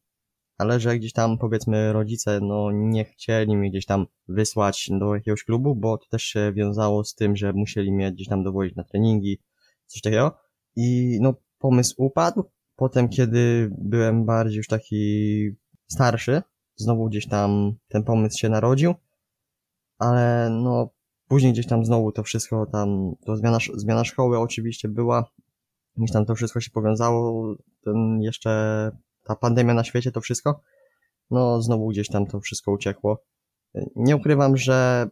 ale 0.58 0.80
że 0.80 0.98
gdzieś 0.98 1.12
tam 1.12 1.38
powiedzmy 1.38 1.92
rodzice 1.92 2.40
no 2.42 2.70
nie 2.72 3.04
chcieli 3.04 3.56
mnie 3.56 3.70
gdzieś 3.70 3.86
tam 3.86 4.06
wysłać 4.28 4.90
do 4.98 5.14
jakiegoś 5.14 5.44
klubu, 5.44 5.74
bo 5.74 5.98
to 5.98 6.06
też 6.10 6.22
się 6.22 6.52
wiązało 6.52 7.04
z 7.04 7.14
tym, 7.14 7.36
że 7.36 7.52
musieli 7.52 7.92
mnie 7.92 8.12
gdzieś 8.12 8.28
tam 8.28 8.44
dowozić 8.44 8.76
na 8.76 8.84
treningi, 8.84 9.38
coś 9.86 10.02
takiego. 10.02 10.38
I 10.76 11.18
no 11.20 11.34
pomysł 11.58 11.94
upadł. 11.98 12.44
Potem, 12.76 13.08
kiedy 13.08 13.70
byłem 13.78 14.24
bardziej 14.24 14.56
już 14.56 14.68
taki 14.68 15.50
starszy, 15.86 16.42
znowu 16.76 17.08
gdzieś 17.08 17.28
tam 17.28 17.74
ten 17.88 18.04
pomysł 18.04 18.38
się 18.38 18.48
narodził, 18.48 18.94
ale 19.98 20.50
no 20.50 20.90
później 21.30 21.52
gdzieś 21.52 21.66
tam 21.66 21.84
znowu 21.84 22.12
to 22.12 22.22
wszystko 22.22 22.66
tam, 22.66 23.14
to 23.26 23.36
zmiana, 23.36 23.58
zmiana 23.74 24.04
szkoły 24.04 24.38
oczywiście 24.38 24.88
była, 24.88 25.24
gdzieś 25.96 26.12
tam 26.12 26.26
to 26.26 26.34
wszystko 26.34 26.60
się 26.60 26.70
powiązało, 26.70 27.54
ten 27.84 28.20
jeszcze 28.20 28.50
ta 29.24 29.36
pandemia 29.36 29.74
na 29.74 29.84
świecie, 29.84 30.12
to 30.12 30.20
wszystko, 30.20 30.60
no 31.30 31.62
znowu 31.62 31.88
gdzieś 31.88 32.08
tam 32.08 32.26
to 32.26 32.40
wszystko 32.40 32.72
uciekło. 32.72 33.24
Nie 33.96 34.16
ukrywam, 34.16 34.56
że 34.56 35.08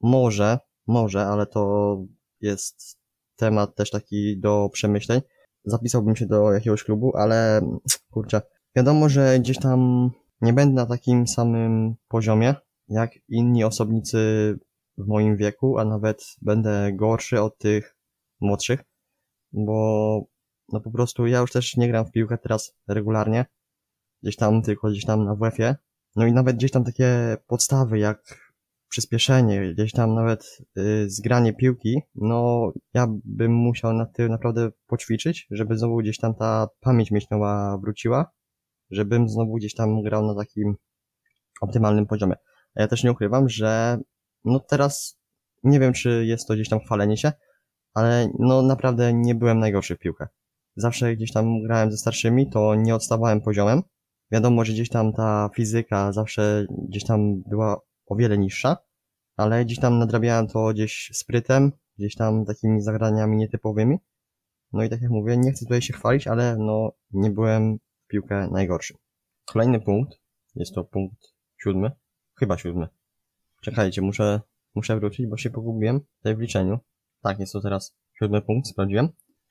może, 0.00 0.58
może, 0.86 1.26
ale 1.26 1.46
to 1.46 1.96
jest 2.40 2.98
temat 3.36 3.74
też 3.74 3.90
taki 3.90 4.40
do 4.40 4.68
przemyśleń. 4.72 5.20
Zapisałbym 5.64 6.16
się 6.16 6.26
do 6.26 6.52
jakiegoś 6.52 6.84
klubu, 6.84 7.16
ale 7.16 7.60
kurczę, 8.10 8.42
wiadomo, 8.76 9.08
że 9.08 9.38
gdzieś 9.38 9.58
tam 9.58 10.10
nie 10.40 10.52
będę 10.52 10.74
na 10.74 10.86
takim 10.86 11.26
samym 11.26 11.94
poziomie, 12.08 12.54
jak 12.88 13.10
inni 13.28 13.64
osobnicy 13.64 14.58
w 14.98 15.06
moim 15.06 15.36
wieku, 15.36 15.78
a 15.78 15.84
nawet 15.84 16.24
będę 16.42 16.92
gorszy 16.92 17.40
od 17.40 17.58
tych 17.58 17.96
młodszych, 18.40 18.84
bo 19.52 20.20
no 20.72 20.80
po 20.80 20.90
prostu 20.90 21.26
ja 21.26 21.38
już 21.38 21.52
też 21.52 21.76
nie 21.76 21.88
gram 21.88 22.06
w 22.06 22.10
piłkę 22.10 22.38
teraz 22.38 22.74
regularnie, 22.88 23.46
gdzieś 24.22 24.36
tam 24.36 24.62
tylko 24.62 24.88
gdzieś 24.88 25.04
tam 25.04 25.24
na 25.24 25.34
WF-ie, 25.34 25.76
no 26.16 26.26
i 26.26 26.32
nawet 26.32 26.56
gdzieś 26.56 26.70
tam 26.70 26.84
takie 26.84 27.36
podstawy 27.46 27.98
jak 27.98 28.50
przyspieszenie, 28.88 29.74
gdzieś 29.74 29.92
tam 29.92 30.14
nawet 30.14 30.58
y, 30.78 31.10
zgranie 31.10 31.52
piłki, 31.52 32.00
no 32.14 32.70
ja 32.94 33.06
bym 33.24 33.52
musiał 33.52 33.92
na 33.92 34.06
tym 34.06 34.28
naprawdę 34.28 34.70
poćwiczyć, 34.86 35.46
żeby 35.50 35.78
znowu 35.78 35.96
gdzieś 35.96 36.18
tam 36.18 36.34
ta 36.34 36.68
pamięć 36.80 37.10
mięśniowa 37.10 37.78
wróciła, 37.78 38.30
żebym 38.90 39.28
znowu 39.28 39.54
gdzieś 39.54 39.74
tam 39.74 40.02
grał 40.02 40.26
na 40.26 40.34
takim 40.34 40.74
optymalnym 41.60 42.06
poziomie. 42.06 42.34
A 42.74 42.80
ja 42.82 42.88
też 42.88 43.04
nie 43.04 43.12
ukrywam, 43.12 43.48
że 43.48 43.98
no 44.44 44.60
teraz 44.60 45.20
nie 45.62 45.80
wiem, 45.80 45.92
czy 45.92 46.26
jest 46.26 46.48
to 46.48 46.54
gdzieś 46.54 46.68
tam 46.68 46.80
chwalenie 46.80 47.16
się, 47.16 47.32
ale 47.94 48.28
no 48.38 48.62
naprawdę 48.62 49.12
nie 49.12 49.34
byłem 49.34 49.58
najgorszy 49.58 49.96
w 49.96 49.98
piłkę. 49.98 50.28
Zawsze 50.76 51.16
gdzieś 51.16 51.32
tam 51.32 51.62
grałem 51.62 51.90
ze 51.90 51.96
starszymi, 51.96 52.50
to 52.50 52.74
nie 52.74 52.94
odstawałem 52.94 53.40
poziomem. 53.40 53.82
Wiadomo, 54.30 54.64
że 54.64 54.72
gdzieś 54.72 54.88
tam 54.88 55.12
ta 55.12 55.50
fizyka 55.54 56.12
zawsze 56.12 56.66
gdzieś 56.88 57.04
tam 57.04 57.42
była 57.42 57.80
o 58.06 58.16
wiele 58.16 58.38
niższa, 58.38 58.76
ale 59.36 59.64
gdzieś 59.64 59.78
tam 59.78 59.98
nadrabiałem 59.98 60.48
to 60.48 60.68
gdzieś 60.68 61.10
sprytem, 61.14 61.72
gdzieś 61.98 62.14
tam 62.14 62.44
takimi 62.44 62.80
zagraniami 62.80 63.36
nietypowymi. 63.36 63.98
No 64.72 64.84
i 64.84 64.88
tak 64.88 65.02
jak 65.02 65.10
mówię, 65.10 65.36
nie 65.36 65.52
chcę 65.52 65.64
tutaj 65.64 65.82
się 65.82 65.92
chwalić, 65.92 66.26
ale 66.26 66.56
no 66.58 66.92
nie 67.10 67.30
byłem 67.30 67.78
w 67.78 68.06
piłkę 68.06 68.48
najgorszy. 68.52 68.94
Kolejny 69.44 69.80
punkt, 69.80 70.18
jest 70.54 70.74
to 70.74 70.84
punkt 70.84 71.34
siódmy, 71.62 71.90
chyba 72.38 72.58
siódmy. 72.58 72.88
Czekajcie, 73.60 74.02
muszę, 74.02 74.40
muszę 74.74 74.96
wrócić, 74.96 75.26
bo 75.26 75.36
się 75.36 75.50
pogubiłem 75.50 76.00
tutaj 76.16 76.36
w 76.36 76.40
liczeniu. 76.40 76.78
Tak, 77.22 77.40
jest 77.40 77.52
to 77.52 77.60
teraz 77.60 77.96
siódmy 78.18 78.42
punkt, 78.42 78.68
sprawdziłem. 78.68 79.08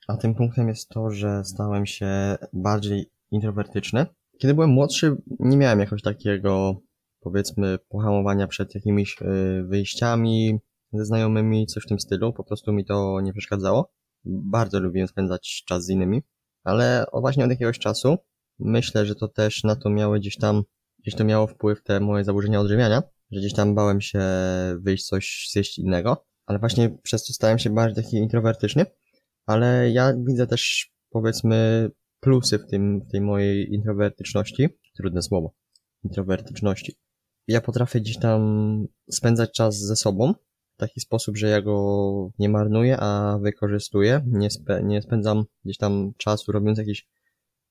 A 0.08 0.16
tym 0.16 0.34
punktem 0.34 0.68
jest 0.68 0.88
to, 0.88 1.10
że 1.10 1.44
stałem 1.44 1.86
się 1.86 2.36
bardziej 2.52 3.10
introwertyczny. 3.30 4.06
Kiedy 4.38 4.54
byłem 4.54 4.70
młodszy, 4.70 5.16
nie 5.38 5.56
miałem 5.56 5.80
jakoś 5.80 6.02
takiego, 6.02 6.76
powiedzmy, 7.20 7.78
pohamowania 7.88 8.46
przed 8.46 8.74
jakimiś 8.74 9.22
y, 9.22 9.64
wyjściami 9.68 10.58
ze 10.92 11.04
znajomymi, 11.04 11.66
coś 11.66 11.84
w 11.84 11.88
tym 11.88 12.00
stylu. 12.00 12.32
Po 12.32 12.44
prostu 12.44 12.72
mi 12.72 12.84
to 12.84 13.20
nie 13.20 13.32
przeszkadzało. 13.32 13.92
Bardzo 14.24 14.80
lubiłem 14.80 15.08
spędzać 15.08 15.64
czas 15.66 15.84
z 15.84 15.90
innymi. 15.90 16.22
Ale 16.64 17.06
właśnie 17.12 17.44
od 17.44 17.50
jakiegoś 17.50 17.78
czasu 17.78 18.16
myślę, 18.58 19.06
że 19.06 19.14
to 19.14 19.28
też 19.28 19.64
na 19.64 19.76
to 19.76 19.90
miało 19.90 20.14
gdzieś 20.14 20.36
tam, 20.36 20.62
gdzieś 20.98 21.14
to 21.14 21.24
miało 21.24 21.46
wpływ 21.46 21.82
te 21.82 22.00
moje 22.00 22.24
zaburzenia 22.24 22.60
odżywiania, 22.60 23.02
że 23.30 23.40
gdzieś 23.40 23.54
tam 23.54 23.74
bałem 23.74 24.00
się 24.00 24.20
wyjść 24.78 25.06
coś 25.06 25.48
zjeść 25.52 25.78
innego, 25.78 26.26
ale 26.46 26.58
właśnie 26.58 26.98
przez 27.02 27.24
to 27.24 27.32
stałem 27.32 27.58
się 27.58 27.70
bardziej 27.70 28.04
taki 28.04 28.16
introwertyczny, 28.16 28.86
ale 29.46 29.90
ja 29.90 30.14
widzę 30.26 30.46
też 30.46 30.92
powiedzmy 31.10 31.90
plusy 32.20 32.58
w 32.58 32.66
tym, 32.66 33.00
w 33.00 33.10
tej 33.10 33.20
mojej 33.20 33.74
introwertyczności, 33.74 34.68
trudne 34.96 35.22
słowo, 35.22 35.54
introwertyczności. 36.04 36.96
Ja 37.48 37.60
potrafię 37.60 38.00
gdzieś 38.00 38.18
tam 38.18 38.86
spędzać 39.10 39.52
czas 39.52 39.78
ze 39.78 39.96
sobą 39.96 40.34
w 40.74 40.76
taki 40.76 41.00
sposób, 41.00 41.36
że 41.36 41.48
ja 41.48 41.62
go 41.62 42.30
nie 42.38 42.48
marnuję, 42.48 42.96
a 43.00 43.38
wykorzystuję. 43.42 44.24
Nie, 44.26 44.50
spe, 44.50 44.82
nie 44.82 45.02
spędzam 45.02 45.44
gdzieś 45.64 45.76
tam 45.76 46.12
czasu 46.16 46.52
robiąc 46.52 46.78
jakieś 46.78 47.08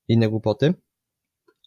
inne 0.08 0.28
głupoty. 0.28 0.74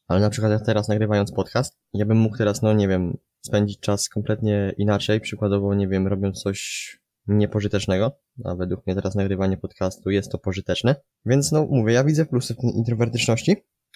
Ale 0.08 0.20
na 0.20 0.30
przykład 0.30 0.52
jak 0.52 0.66
teraz 0.66 0.88
nagrywając 0.88 1.32
podcast, 1.32 1.78
ja 1.94 2.06
bym 2.06 2.18
mógł 2.18 2.38
teraz, 2.38 2.62
no 2.62 2.74
nie 2.74 2.88
wiem, 2.88 3.18
spędzić 3.46 3.80
czas 3.80 4.10
kompletnie 4.10 4.74
inaczej, 4.78 5.22
przykładowo, 5.22 5.74
nie 5.74 5.88
wiem, 5.88 6.08
robiąc 6.08 6.42
coś 6.42 6.90
niepożytecznego, 7.28 8.20
a 8.44 8.56
według 8.56 8.88
mnie 8.88 8.96
teraz 8.96 9.16
nagrywanie 9.16 9.58
podcastu 9.58 10.10
jest 10.10 10.32
to 10.32 10.38
pożyteczne. 10.38 10.96
Więc 11.26 11.52
no 11.52 11.66
mówię, 11.70 11.94
ja 11.94 12.04
widzę 12.04 12.26
plusy 12.26 12.54
w 12.54 12.58
tej 12.58 12.70
introwertyczności, 12.70 13.56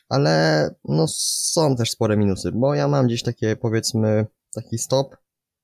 ale 0.10 0.70
no 0.86 1.06
są 1.08 1.75
też 1.75 1.92
spore 1.92 2.18
minusy, 2.18 2.51
bo 2.51 2.75
ja 2.75 2.88
mam 2.88 3.08
gdzieś 3.08 3.24
takie 3.24 3.56
powiedzmy 3.56 4.25
taki 4.54 4.77
stop 4.77 5.18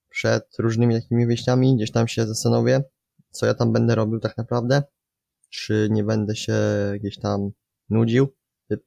przed 0.10 0.48
różnymi 0.60 0.96
takimi 0.96 1.26
wyjściami, 1.26 1.76
gdzieś 1.76 1.92
tam 1.92 2.08
się 2.08 2.28
zastanowię, 2.28 2.84
co 3.32 3.46
ja 3.46 3.54
tam 3.54 3.74
będę 3.74 3.96
robił 3.96 4.20
tak 4.20 4.38
naprawdę, 4.38 4.84
czy 5.50 5.88
nie 5.92 6.04
będę 6.04 6.36
się 6.36 6.56
gdzieś 7.00 7.20
tam 7.20 7.52
nudził. 7.90 8.28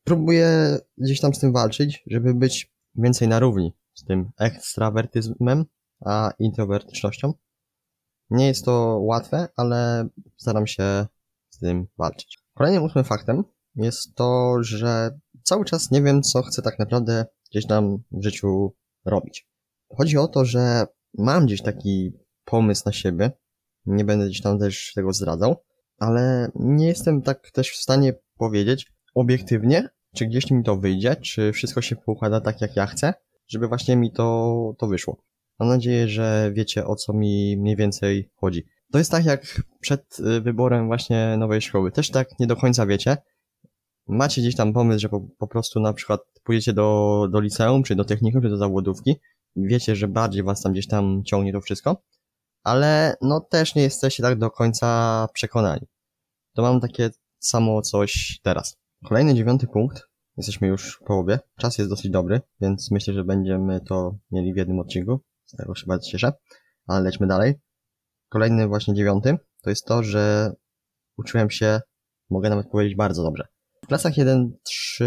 Próbuję 0.04 0.78
gdzieś 0.98 1.20
tam 1.20 1.34
z 1.34 1.38
tym 1.38 1.52
walczyć, 1.52 2.02
żeby 2.06 2.34
być 2.34 2.72
więcej 2.94 3.28
na 3.28 3.40
równi 3.40 3.72
z 3.96 4.04
tym 4.04 4.30
ekstrawertyzmem, 4.38 5.64
a 6.04 6.32
introwertycznością. 6.38 7.32
Nie 8.30 8.46
jest 8.46 8.64
to 8.64 8.98
łatwe, 9.00 9.48
ale 9.56 10.08
staram 10.36 10.66
się 10.66 11.06
z 11.50 11.58
tym 11.58 11.86
walczyć. 11.98 12.38
Kolejnym 12.54 12.82
ósmym 12.82 13.04
faktem 13.04 13.44
jest 13.74 14.14
to, 14.14 14.56
że 14.60 15.18
cały 15.42 15.64
czas 15.64 15.90
nie 15.90 16.02
wiem, 16.02 16.22
co 16.22 16.42
chcę 16.42 16.62
tak 16.62 16.78
naprawdę 16.78 17.26
gdzieś 17.50 17.66
tam 17.66 17.98
w 18.10 18.24
życiu 18.24 18.74
robić. 19.04 19.48
Chodzi 19.96 20.18
o 20.18 20.28
to, 20.28 20.44
że 20.44 20.86
mam 21.18 21.46
gdzieś 21.46 21.62
taki 21.62 22.12
pomysł 22.44 22.82
na 22.86 22.92
siebie, 22.92 23.30
nie 23.86 24.04
będę 24.04 24.26
gdzieś 24.26 24.42
tam 24.42 24.58
też 24.58 24.92
tego 24.94 25.12
zdradzał, 25.12 25.56
ale 25.98 26.50
nie 26.54 26.86
jestem 26.86 27.22
tak 27.22 27.50
też 27.50 27.70
w 27.70 27.82
stanie 27.82 28.14
powiedzieć 28.38 28.92
obiektywnie, 29.14 29.88
czy 30.14 30.26
gdzieś 30.26 30.50
mi 30.50 30.64
to 30.64 30.76
wyjdzie, 30.76 31.16
czy 31.16 31.52
wszystko 31.52 31.82
się 31.82 31.96
poukłada 31.96 32.40
tak, 32.40 32.60
jak 32.60 32.76
ja 32.76 32.86
chcę, 32.86 33.14
żeby 33.48 33.68
właśnie 33.68 33.96
mi 33.96 34.12
to, 34.12 34.74
to 34.78 34.86
wyszło. 34.86 35.16
Mam 35.58 35.68
nadzieję, 35.68 36.08
że 36.08 36.50
wiecie 36.54 36.86
o 36.86 36.96
co 36.96 37.12
mi 37.12 37.56
mniej 37.56 37.76
więcej 37.76 38.30
chodzi. 38.34 38.64
To 38.92 38.98
jest 38.98 39.10
tak 39.10 39.24
jak 39.24 39.62
przed 39.80 40.18
y, 40.18 40.40
wyborem 40.40 40.86
właśnie 40.86 41.36
nowej 41.38 41.60
szkoły. 41.62 41.92
Też 41.92 42.10
tak 42.10 42.38
nie 42.40 42.46
do 42.46 42.56
końca 42.56 42.86
wiecie. 42.86 43.16
Macie 44.08 44.40
gdzieś 44.40 44.56
tam 44.56 44.72
pomysł, 44.72 45.00
że 45.00 45.08
po, 45.08 45.20
po 45.38 45.46
prostu 45.46 45.80
na 45.80 45.92
przykład 45.92 46.20
pójdziecie 46.44 46.72
do, 46.72 47.28
do 47.30 47.40
liceum, 47.40 47.82
czy 47.82 47.94
do 47.94 48.04
technikum, 48.04 48.42
czy 48.42 48.48
do 48.48 48.56
zawodówki. 48.56 49.16
Wiecie, 49.56 49.96
że 49.96 50.08
bardziej 50.08 50.42
was 50.42 50.62
tam 50.62 50.72
gdzieś 50.72 50.86
tam 50.86 51.22
ciągnie 51.24 51.52
to 51.52 51.60
wszystko. 51.60 52.02
Ale 52.62 53.16
no 53.22 53.40
też 53.40 53.74
nie 53.74 53.82
jesteście 53.82 54.22
tak 54.22 54.38
do 54.38 54.50
końca 54.50 55.28
przekonani. 55.32 55.86
To 56.54 56.62
mam 56.62 56.80
takie 56.80 57.10
samo 57.38 57.82
coś 57.82 58.40
teraz. 58.42 58.76
Kolejny 59.04 59.34
dziewiąty 59.34 59.66
punkt. 59.66 60.08
Jesteśmy 60.36 60.68
już 60.68 60.96
w 60.96 61.04
połowie. 61.04 61.38
Czas 61.58 61.78
jest 61.78 61.90
dosyć 61.90 62.10
dobry, 62.10 62.40
więc 62.60 62.90
myślę, 62.90 63.14
że 63.14 63.24
będziemy 63.24 63.80
to 63.80 64.18
mieli 64.30 64.54
w 64.54 64.56
jednym 64.56 64.78
odcinku. 64.78 65.20
Z 65.44 65.56
tego 65.56 65.74
się 65.74 65.86
bardzo 65.86 66.10
cieszę. 66.10 66.32
Ale 66.86 67.00
lećmy 67.00 67.26
dalej. 67.26 67.54
Kolejny 68.28 68.68
właśnie 68.68 68.94
dziewiąty 68.94 69.38
to 69.62 69.70
jest 69.70 69.84
to, 69.84 70.02
że 70.02 70.52
uczyłem 71.16 71.50
się, 71.50 71.80
mogę 72.30 72.50
nawet 72.50 72.70
powiedzieć 72.70 72.96
bardzo 72.96 73.22
dobrze. 73.22 73.46
W 73.84 73.86
klasach 73.86 74.12
1-3, 74.12 75.04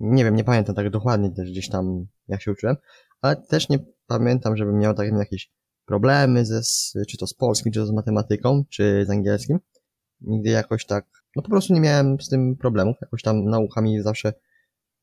nie 0.00 0.24
wiem, 0.24 0.36
nie 0.36 0.44
pamiętam 0.44 0.74
tak 0.74 0.90
dokładnie 0.90 1.30
też 1.30 1.50
gdzieś 1.50 1.68
tam 1.68 2.06
jak 2.28 2.42
się 2.42 2.52
uczyłem, 2.52 2.76
ale 3.20 3.36
też 3.36 3.68
nie 3.68 3.78
pamiętam, 4.06 4.56
żebym 4.56 4.78
miał 4.78 4.94
takie 4.94 5.16
jakieś 5.16 5.52
problemy 5.86 6.46
ze, 6.46 6.60
czy 7.08 7.18
to 7.18 7.26
z 7.26 7.34
polskim, 7.34 7.72
czy 7.72 7.80
to 7.80 7.86
z 7.86 7.92
matematyką, 7.92 8.64
czy 8.70 9.04
z 9.06 9.10
angielskim. 9.10 9.58
Nigdy 10.20 10.50
jakoś 10.50 10.86
tak, 10.86 11.06
no 11.36 11.42
po 11.42 11.48
prostu 11.48 11.74
nie 11.74 11.80
miałem 11.80 12.20
z 12.20 12.28
tym 12.28 12.56
problemów, 12.56 12.96
jakoś 13.00 13.22
tam 13.22 13.44
nauka 13.44 13.80
mi 13.80 14.02
zawsze 14.02 14.32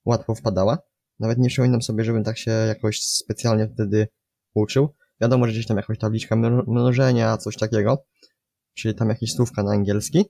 łatwo 0.05 0.35
wpadała. 0.35 0.77
Nawet 1.19 1.37
nie 1.37 1.49
przypominam 1.49 1.81
sobie, 1.81 2.03
żebym 2.03 2.23
tak 2.23 2.37
się 2.37 2.51
jakoś 2.51 3.03
specjalnie 3.03 3.69
wtedy 3.73 4.07
uczył. 4.53 4.89
Wiadomo, 5.21 5.45
że 5.45 5.51
gdzieś 5.51 5.67
tam 5.67 5.77
jakaś 5.77 5.97
tabliczka 5.97 6.35
mnożenia, 6.67 7.37
coś 7.37 7.57
takiego, 7.57 8.05
czyli 8.73 8.95
tam 8.95 9.09
jakieś 9.09 9.33
słówka 9.33 9.63
na 9.63 9.71
angielski, 9.71 10.25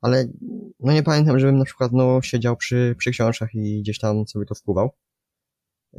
ale 0.00 0.28
no 0.80 0.92
nie 0.92 1.02
pamiętam, 1.02 1.38
żebym 1.38 1.58
na 1.58 1.64
przykład 1.64 1.92
no 1.92 2.22
siedział 2.22 2.56
przy, 2.56 2.94
przy 2.98 3.10
książkach 3.10 3.54
i 3.54 3.80
gdzieś 3.80 3.98
tam 3.98 4.26
sobie 4.26 4.46
to 4.46 4.54
wpływał. 4.54 4.90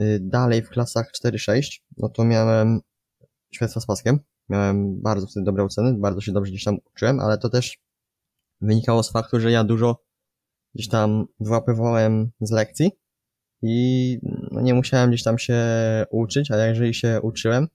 Y, 0.01 0.19
Dalej 0.21 0.61
w 0.61 0.69
klasach 0.69 1.11
4-6, 1.25 1.79
no 1.97 2.09
to 2.09 2.23
miałem 2.23 2.79
świadectwa 3.51 3.81
z 3.81 3.85
paskiem. 3.85 4.19
Miałem 4.49 5.01
bardzo 5.01 5.27
wtedy 5.27 5.43
dobre 5.43 5.63
oceny, 5.63 5.93
bardzo 5.99 6.21
się 6.21 6.31
dobrze 6.31 6.51
gdzieś 6.51 6.63
tam 6.63 6.77
uczyłem, 6.93 7.19
ale 7.19 7.37
to 7.37 7.49
też 7.49 7.77
wynikało 8.63 9.03
z 9.03 9.11
faktu, 9.11 9.39
że 9.39 9.51
ja 9.51 9.63
dużo 9.63 10.03
gdzieś 10.75 10.89
tam 10.89 11.25
wyłapywałem 11.39 12.31
z 12.41 12.51
lekcji 12.51 12.91
i 13.61 14.17
no, 14.51 14.61
nie 14.61 14.73
musiałem 14.73 15.09
gdzieś 15.09 15.23
tam 15.23 15.37
się 15.37 15.57
uczyć, 16.11 16.51
a 16.51 16.65
jeżeli 16.67 16.93
się 16.93 17.19
uczyłem, 17.21 17.67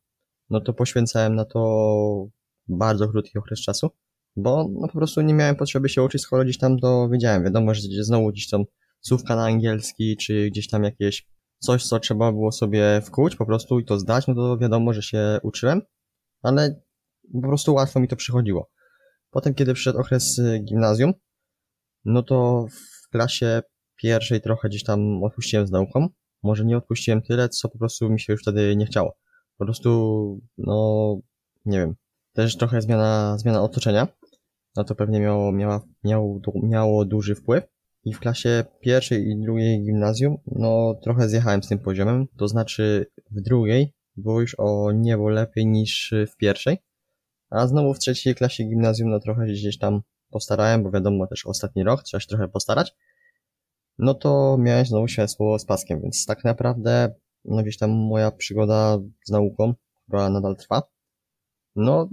no 0.51 0.61
to 0.61 0.73
poświęcałem 0.73 1.35
na 1.35 1.45
to 1.45 2.29
bardzo 2.69 3.09
krótki 3.09 3.39
okres 3.39 3.61
czasu, 3.61 3.91
bo 4.37 4.69
no 4.81 4.89
po 4.89 4.99
prostu 4.99 5.21
nie 5.21 5.35
miałem 5.35 5.57
potrzeby 5.57 5.89
się 5.89 6.03
uczyć, 6.03 6.23
skoro 6.23 6.45
gdzieś 6.45 6.59
tam 6.59 6.79
to 6.79 7.09
wiedziałem. 7.09 7.45
Wiadomo, 7.45 7.75
że 7.75 7.83
znowu 8.01 8.29
gdzieś 8.29 8.49
tam 8.49 8.65
słówka 9.01 9.37
na 9.37 9.45
angielski, 9.45 10.17
czy 10.17 10.51
gdzieś 10.51 10.69
tam 10.69 10.85
jakieś 10.85 11.27
coś, 11.59 11.87
co 11.87 12.01
trzeba 12.01 12.33
było 12.33 12.53
sobie 12.53 13.01
wkuć 13.05 13.37
po 13.37 13.47
prostu 13.47 13.79
i 13.79 13.85
to 13.85 13.99
zdać, 13.99 14.27
no 14.27 14.35
to 14.35 14.59
wiadomo, 14.59 14.93
że 14.93 15.03
się 15.03 15.39
uczyłem, 15.43 15.83
ale 16.43 16.83
po 17.33 17.49
prostu 17.49 17.75
łatwo 17.75 18.01
mi 18.01 18.09
to 18.09 18.17
przychodziło. 18.17 18.71
Potem, 19.31 19.55
kiedy 19.55 19.75
przyszedł 19.75 19.99
okres 19.99 20.39
y, 20.39 20.59
gimnazjum, 20.59 21.13
no 22.05 22.23
to 22.23 22.67
w 22.71 23.09
klasie 23.09 23.63
pierwszej 23.97 24.41
trochę 24.41 24.69
gdzieś 24.69 24.85
tam 24.85 25.25
odpuściłem 25.25 25.67
z 25.67 25.71
nauką. 25.71 26.09
Może 26.43 26.65
nie 26.65 26.77
odpuściłem 26.77 27.23
tyle, 27.23 27.49
co 27.49 27.69
po 27.69 27.79
prostu 27.79 28.11
mi 28.11 28.21
się 28.21 28.33
już 28.33 28.43
wtedy 28.43 28.77
nie 28.77 28.87
chciało. 28.87 29.17
Po 29.59 29.65
prostu, 29.65 30.41
no, 30.59 31.19
nie 31.65 31.79
wiem. 31.79 31.95
Też 32.33 32.57
trochę 32.57 32.83
zmiana, 32.83 33.39
zmiana 33.39 33.63
otoczenia. 33.63 34.09
No 34.77 34.85
to 34.85 34.95
pewnie 34.95 35.21
miało, 35.21 35.53
miała, 35.53 35.81
miało, 36.05 36.41
miało 36.63 37.05
duży 37.05 37.35
wpływ. 37.35 37.65
I 38.05 38.15
w 38.15 38.21
klasie 38.21 38.65
pierwszej 38.81 39.29
i 39.29 39.41
drugiej 39.43 39.85
gimnazjum, 39.85 40.37
no 40.47 40.95
trochę 41.03 41.29
zjechałem 41.29 41.63
z 41.63 41.69
tym 41.69 41.79
poziomem. 41.79 42.27
To 42.37 42.49
znaczy 42.49 43.07
w 43.31 43.41
drugiej 43.41 43.95
było 44.17 44.41
już 44.41 44.55
o 44.59 44.93
niebo 44.93 45.29
lepiej 45.29 45.67
niż 45.67 46.15
w 46.33 46.37
pierwszej. 46.37 46.79
A 47.51 47.67
znowu 47.67 47.95
w 47.95 47.99
trzeciej 47.99 48.35
klasie 48.35 48.65
gimnazjum, 48.65 49.11
no 49.11 49.21
trochę 49.21 49.47
gdzieś 49.47 49.79
tam 49.79 50.01
postarałem, 50.31 50.83
bo 50.83 50.91
wiadomo 50.91 51.27
też 51.27 51.47
ostatni 51.47 51.85
rok, 51.85 52.03
trzeba 52.03 52.21
się 52.21 52.29
trochę 52.29 52.49
postarać. 52.49 52.95
No 53.99 54.15
to 54.15 54.57
miałem 54.59 54.87
znowu 54.87 55.09
świadectwo 55.09 55.59
z 55.59 55.65
paskiem, 55.65 56.01
więc 56.03 56.27
tak 56.27 56.45
naprawdę, 56.45 57.15
no 57.45 57.63
gdzieś 57.63 57.79
tam 57.79 57.91
moja 57.91 58.31
przygoda 58.31 58.99
z 59.25 59.31
nauką, 59.31 59.75
która 60.07 60.31
nadal 60.31 60.57
trwa, 60.57 60.83
no 61.77 62.09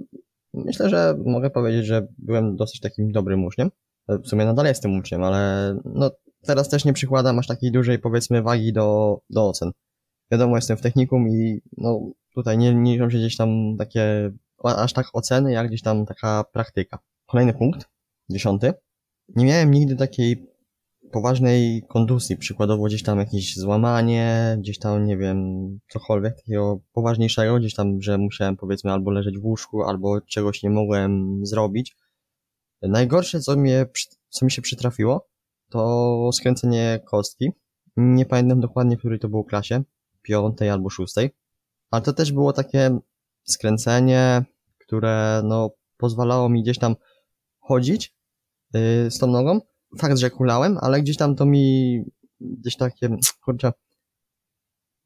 myślę, 0.53 0.89
że 0.89 1.15
mogę 1.25 1.49
powiedzieć, 1.49 1.85
że 1.85 2.07
byłem 2.17 2.55
dosyć 2.55 2.79
takim 2.79 3.11
dobrym 3.11 3.45
uczniem. 3.45 3.71
W 4.07 4.27
sumie 4.27 4.45
nadal 4.45 4.65
jestem 4.65 4.99
uczniem, 4.99 5.23
ale 5.23 5.75
no 5.85 6.11
teraz 6.41 6.69
też 6.69 6.85
nie 6.85 6.93
przykładam 6.93 7.39
aż 7.39 7.47
takiej 7.47 7.71
dużej 7.71 7.99
powiedzmy 7.99 8.41
wagi 8.41 8.73
do, 8.73 9.19
do 9.29 9.47
ocen. 9.47 9.71
Wiadomo, 10.31 10.55
jestem 10.55 10.77
w 10.77 10.81
technikum 10.81 11.29
i 11.29 11.61
no 11.77 11.99
tutaj 12.35 12.57
nie, 12.57 12.75
nie 12.75 12.93
liczą 12.93 13.09
się 13.09 13.17
gdzieś 13.17 13.37
tam 13.37 13.49
takie 13.77 14.31
aż 14.63 14.93
tak 14.93 15.05
oceny, 15.13 15.51
jak 15.51 15.67
gdzieś 15.67 15.81
tam 15.81 16.05
taka 16.05 16.43
praktyka. 16.43 16.99
Kolejny 17.25 17.53
punkt, 17.53 17.89
dziesiąty. 18.29 18.73
Nie 19.35 19.45
miałem 19.45 19.71
nigdy 19.71 19.95
takiej 19.95 20.55
poważnej 21.11 21.83
kontuzji, 21.87 22.37
przykładowo 22.37 22.83
gdzieś 22.83 23.03
tam 23.03 23.19
jakieś 23.19 23.57
złamanie, 23.57 24.57
gdzieś 24.59 24.79
tam, 24.79 25.05
nie 25.05 25.17
wiem, 25.17 25.39
cokolwiek 25.89 26.35
takiego 26.35 26.79
poważniejszego, 26.93 27.59
gdzieś 27.59 27.73
tam, 27.73 28.01
że 28.01 28.17
musiałem 28.17 28.57
powiedzmy 28.57 28.91
albo 28.91 29.11
leżeć 29.11 29.39
w 29.39 29.45
łóżku, 29.45 29.83
albo 29.83 30.21
czegoś 30.21 30.63
nie 30.63 30.69
mogłem 30.69 31.39
zrobić. 31.45 31.95
Najgorsze, 32.81 33.39
co, 33.39 33.55
mnie, 33.55 33.85
co 34.29 34.45
mi 34.45 34.51
się 34.51 34.61
przytrafiło, 34.61 35.27
to 35.69 36.29
skręcenie 36.33 36.99
kostki. 37.05 37.51
Nie 37.97 38.25
pamiętam 38.25 38.59
dokładnie, 38.59 38.95
w 38.95 38.99
której 38.99 39.19
to 39.19 39.29
było 39.29 39.43
klasie, 39.43 39.83
piątej 40.21 40.69
albo 40.69 40.89
szóstej, 40.89 41.29
ale 41.91 42.01
to 42.01 42.13
też 42.13 42.31
było 42.31 42.53
takie 42.53 42.99
skręcenie, 43.45 44.45
które 44.79 45.41
no 45.43 45.69
pozwalało 45.97 46.49
mi 46.49 46.63
gdzieś 46.63 46.79
tam 46.79 46.95
chodzić 47.59 48.15
yy, 48.73 49.11
z 49.11 49.19
tą 49.19 49.27
nogą. 49.27 49.61
Fakt, 49.99 50.17
że 50.17 50.29
kulałem, 50.29 50.77
ale 50.81 51.01
gdzieś 51.01 51.17
tam 51.17 51.35
to 51.35 51.45
mi 51.45 52.03
gdzieś 52.41 52.77
takie, 52.77 53.09
kurczę, 53.45 53.71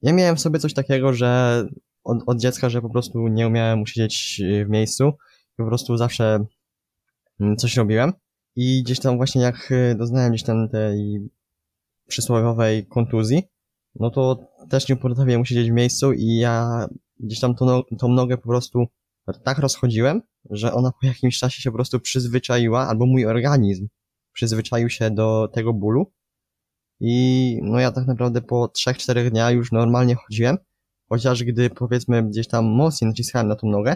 ja 0.01 0.13
miałem 0.13 0.35
w 0.35 0.41
sobie 0.41 0.59
coś 0.59 0.73
takiego, 0.73 1.13
że 1.13 1.63
od, 2.03 2.17
od 2.25 2.39
dziecka, 2.39 2.69
że 2.69 2.81
po 2.81 2.89
prostu 2.89 3.27
nie 3.27 3.47
umiałem 3.47 3.81
usiedzieć 3.81 4.41
w 4.65 4.69
miejscu, 4.69 5.11
po 5.57 5.65
prostu 5.65 5.97
zawsze 5.97 6.45
coś 7.57 7.77
robiłem 7.77 8.13
i 8.55 8.83
gdzieś 8.83 8.99
tam 8.99 9.17
właśnie 9.17 9.41
jak 9.41 9.73
doznałem 9.95 10.31
gdzieś 10.31 10.43
tam 10.43 10.69
tej 10.69 11.29
przysłowiowej 12.07 12.87
kontuzji, 12.87 13.43
no 13.95 14.09
to 14.09 14.39
też 14.69 14.89
nie 14.89 14.95
potrafiłem 14.95 15.41
usiedzieć 15.41 15.71
w 15.71 15.73
miejscu 15.73 16.13
i 16.13 16.35
ja 16.35 16.87
gdzieś 17.19 17.39
tam 17.39 17.55
tą, 17.55 17.65
no, 17.65 17.83
tą 17.99 18.07
nogę 18.07 18.37
po 18.37 18.47
prostu 18.47 18.85
tak 19.43 19.57
rozchodziłem, 19.57 20.21
że 20.49 20.73
ona 20.73 20.91
po 21.01 21.07
jakimś 21.07 21.39
czasie 21.39 21.61
się 21.61 21.71
po 21.71 21.75
prostu 21.75 21.99
przyzwyczaiła, 21.99 22.87
albo 22.87 23.05
mój 23.05 23.25
organizm 23.25 23.87
przyzwyczaił 24.33 24.89
się 24.89 25.11
do 25.11 25.47
tego 25.53 25.73
bólu. 25.73 26.11
I 26.99 27.59
no 27.63 27.79
ja 27.79 27.91
tak 27.91 28.07
naprawdę 28.07 28.41
po 28.41 28.65
3-4 28.65 29.29
dniach 29.29 29.53
już 29.53 29.71
normalnie 29.71 30.15
chodziłem, 30.15 30.57
chociaż 31.09 31.43
gdy 31.43 31.69
powiedzmy 31.69 32.23
gdzieś 32.23 32.47
tam 32.47 32.65
mocniej 32.65 33.09
naciskałem 33.09 33.47
na 33.47 33.55
tą 33.55 33.67
nogę, 33.67 33.95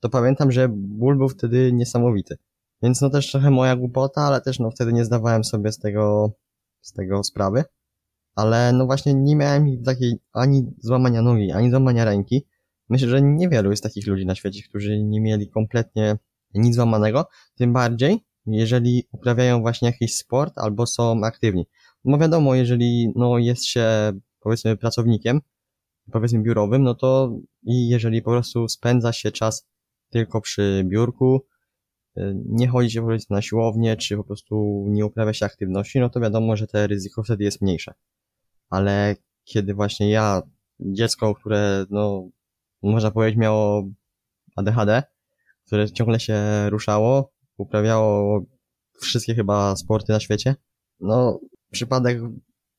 to 0.00 0.08
pamiętam, 0.08 0.52
że 0.52 0.68
ból 0.72 1.18
był 1.18 1.28
wtedy 1.28 1.72
niesamowity. 1.72 2.36
Więc 2.82 3.00
no 3.00 3.10
też 3.10 3.30
trochę 3.30 3.50
moja 3.50 3.76
głupota, 3.76 4.20
ale 4.20 4.40
też 4.40 4.58
no 4.58 4.70
wtedy 4.70 4.92
nie 4.92 5.04
zdawałem 5.04 5.44
sobie 5.44 5.72
z 5.72 5.78
tego, 5.78 6.32
z 6.80 6.92
tego 6.92 7.24
sprawy. 7.24 7.64
Ale 8.34 8.72
no 8.72 8.86
właśnie 8.86 9.14
nie 9.14 9.36
miałem 9.36 9.82
takiej 9.82 10.14
ani 10.32 10.74
złamania 10.78 11.22
nogi, 11.22 11.52
ani 11.52 11.70
złamania 11.70 12.04
ręki. 12.04 12.46
Myślę, 12.88 13.08
że 13.08 13.22
niewielu 13.22 13.70
jest 13.70 13.82
takich 13.82 14.06
ludzi 14.06 14.26
na 14.26 14.34
świecie, 14.34 14.62
którzy 14.68 15.02
nie 15.02 15.20
mieli 15.20 15.48
kompletnie 15.50 16.16
nic 16.54 16.74
złamanego. 16.74 17.26
Tym 17.56 17.72
bardziej, 17.72 18.18
jeżeli 18.46 19.08
uprawiają 19.12 19.60
właśnie 19.60 19.88
jakiś 19.88 20.16
sport 20.16 20.58
albo 20.58 20.86
są 20.86 21.24
aktywni. 21.24 21.66
No 22.04 22.18
wiadomo, 22.18 22.54
jeżeli 22.54 23.12
no, 23.16 23.38
jest 23.38 23.64
się 23.66 24.12
powiedzmy 24.40 24.76
pracownikiem, 24.76 25.40
powiedzmy 26.12 26.42
biurowym, 26.42 26.82
no 26.82 26.94
to 26.94 27.38
i 27.62 27.88
jeżeli 27.88 28.22
po 28.22 28.30
prostu 28.30 28.68
spędza 28.68 29.12
się 29.12 29.32
czas 29.32 29.68
tylko 30.10 30.40
przy 30.40 30.84
biurku, 30.88 31.40
y, 32.18 32.34
nie 32.46 32.68
chodzi 32.68 32.90
się 32.90 33.02
powiedzmy 33.02 33.34
na 33.34 33.42
siłownię, 33.42 33.96
czy 33.96 34.16
po 34.16 34.24
prostu 34.24 34.84
nie 34.88 35.06
uprawia 35.06 35.32
się 35.32 35.46
aktywności, 35.46 36.00
no 36.00 36.10
to 36.10 36.20
wiadomo, 36.20 36.56
że 36.56 36.66
te 36.66 36.86
ryzyko 36.86 37.22
wtedy 37.22 37.44
jest 37.44 37.62
mniejsze. 37.62 37.94
Ale 38.70 39.16
kiedy 39.44 39.74
właśnie 39.74 40.10
ja, 40.10 40.42
dziecko, 40.80 41.34
które 41.34 41.86
no 41.90 42.28
można 42.90 43.10
powiedzieć 43.10 43.38
miało 43.38 43.88
ADHD, 44.56 45.02
które 45.66 45.92
ciągle 45.92 46.20
się 46.20 46.36
ruszało, 46.70 47.32
uprawiało 47.56 48.44
wszystkie 49.00 49.34
chyba 49.34 49.76
sporty 49.76 50.12
na 50.12 50.20
świecie. 50.20 50.56
No, 51.00 51.40
przypadek 51.70 52.18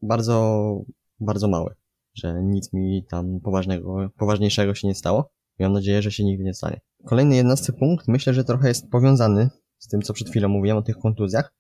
bardzo, 0.01 0.81
bardzo 1.19 1.47
mały, 1.47 1.75
że 2.13 2.43
nic 2.43 2.73
mi 2.73 3.05
tam 3.09 3.39
poważnego, 3.43 4.09
poważniejszego 4.17 4.75
się 4.75 4.87
nie 4.87 4.95
stało. 4.95 5.31
Mam 5.59 5.73
nadzieję, 5.73 6.01
że 6.01 6.11
się 6.11 6.23
nigdy 6.23 6.43
nie 6.43 6.53
stanie. 6.53 6.81
Kolejny 7.05 7.35
jedenasty 7.35 7.73
punkt, 7.73 8.07
myślę, 8.07 8.33
że 8.33 8.43
trochę 8.43 8.67
jest 8.67 8.89
powiązany 8.89 9.49
z 9.77 9.87
tym, 9.87 10.01
co 10.01 10.13
przed 10.13 10.29
chwilą 10.29 10.49
mówiłem 10.49 10.77
o 10.77 10.81
tych 10.81 10.97
kontuzjach, 10.97 11.53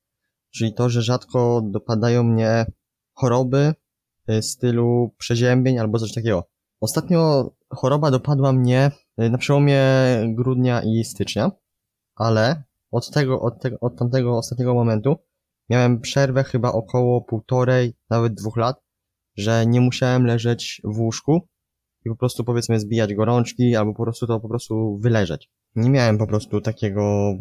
czyli 0.51 0.73
to, 0.73 0.89
że 0.89 1.01
rzadko 1.01 1.61
dopadają 1.65 2.23
mnie 2.23 2.65
choroby 3.13 3.73
y, 4.29 4.41
stylu 4.41 5.15
przeziębień 5.17 5.79
albo 5.79 5.99
coś 5.99 6.13
takiego. 6.13 6.49
Ostatnio 6.81 7.51
choroba 7.75 8.11
dopadła 8.11 8.53
mnie 8.53 8.91
y, 9.21 9.29
na 9.29 9.37
przełomie 9.37 9.81
grudnia 10.27 10.81
i 10.81 11.03
stycznia, 11.03 11.51
ale 12.15 12.63
od 12.91 13.11
tego, 13.11 13.41
od 13.41 13.61
tego, 13.61 13.77
od 13.81 13.97
tamtego 13.97 14.37
ostatniego 14.37 14.73
momentu 14.73 15.15
miałem 15.69 16.01
przerwę 16.01 16.43
chyba 16.43 16.71
około 16.71 17.21
półtorej, 17.21 17.93
nawet 18.09 18.33
dwóch 18.33 18.57
lat, 18.57 18.81
że 19.37 19.65
nie 19.65 19.81
musiałem 19.81 20.25
leżeć 20.25 20.81
w 20.83 20.99
łóżku 20.99 21.47
i 22.05 22.09
po 22.09 22.15
prostu 22.15 22.43
powiedzmy 22.43 22.79
zbijać 22.79 23.13
gorączki 23.13 23.75
albo 23.75 23.93
po 23.93 24.03
prostu 24.03 24.27
to 24.27 24.39
po 24.39 24.49
prostu 24.49 24.97
wyleżeć. 24.97 25.49
Nie 25.75 25.89
miałem 25.89 26.17
po 26.17 26.27
prostu 26.27 26.61
takiego, 26.61 27.33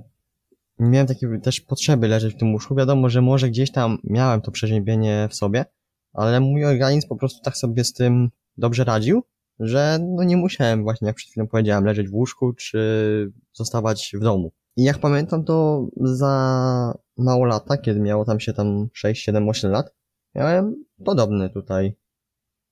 nie 0.78 0.90
miałem 0.90 1.06
takiej 1.06 1.28
też 1.42 1.60
potrzeby 1.60 2.08
leżeć 2.08 2.34
w 2.34 2.38
tym 2.38 2.52
łóżku. 2.52 2.74
Wiadomo, 2.74 3.08
że 3.08 3.22
może 3.22 3.48
gdzieś 3.48 3.72
tam 3.72 3.98
miałem 4.04 4.40
to 4.40 4.50
przeziębienie 4.50 5.28
w 5.30 5.34
sobie, 5.34 5.64
ale 6.12 6.40
mój 6.40 6.64
organizm 6.64 7.08
po 7.08 7.16
prostu 7.16 7.42
tak 7.42 7.56
sobie 7.56 7.84
z 7.84 7.92
tym 7.92 8.30
dobrze 8.56 8.84
radził, 8.84 9.22
że 9.60 9.98
no 10.16 10.24
nie 10.24 10.36
musiałem 10.36 10.82
właśnie, 10.82 11.06
jak 11.06 11.16
przed 11.16 11.30
chwilą 11.30 11.46
powiedziałem, 11.48 11.84
leżeć 11.84 12.08
w 12.08 12.14
łóżku 12.14 12.52
czy 12.52 13.32
zostawać 13.52 14.12
w 14.14 14.20
domu. 14.20 14.52
I 14.76 14.84
jak 14.84 14.98
pamiętam, 14.98 15.44
to 15.44 15.86
za 16.00 16.94
mało 17.16 17.44
lata, 17.44 17.76
kiedy 17.76 18.00
miało 18.00 18.24
tam 18.24 18.40
się 18.40 18.52
tam 18.52 18.88
6, 18.92 19.22
7, 19.24 19.48
8 19.48 19.70
lat, 19.70 19.94
miałem 20.34 20.84
podobny 21.04 21.50
tutaj 21.50 21.96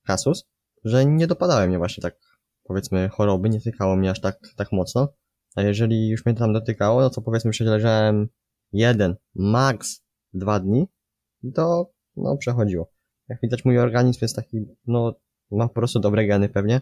kasus, 0.05 0.43
że 0.83 1.05
nie 1.05 1.27
dopadały 1.27 1.67
mnie 1.67 1.77
właśnie 1.77 2.01
tak, 2.01 2.15
powiedzmy, 2.63 3.09
choroby, 3.09 3.49
nie 3.49 3.61
tykało 3.61 3.95
mnie 3.95 4.11
aż 4.11 4.21
tak, 4.21 4.39
tak 4.55 4.71
mocno. 4.71 5.13
A 5.55 5.61
jeżeli 5.61 6.09
już 6.09 6.25
mnie 6.25 6.35
tam 6.35 6.53
dotykało, 6.53 7.01
no 7.01 7.09
to 7.09 7.21
powiedzmy, 7.21 7.53
że 7.53 7.65
leżałem 7.65 8.27
jeden, 8.71 9.15
max 9.35 10.03
dwa 10.33 10.59
dni 10.59 10.87
to, 11.55 11.91
no, 12.15 12.37
przechodziło. 12.37 12.91
Jak 13.29 13.41
widać, 13.41 13.65
mój 13.65 13.79
organizm 13.79 14.19
jest 14.21 14.35
taki, 14.35 14.57
no, 14.87 15.13
ma 15.51 15.67
po 15.67 15.73
prostu 15.73 15.99
dobre 15.99 16.27
geny 16.27 16.49
pewnie 16.49 16.81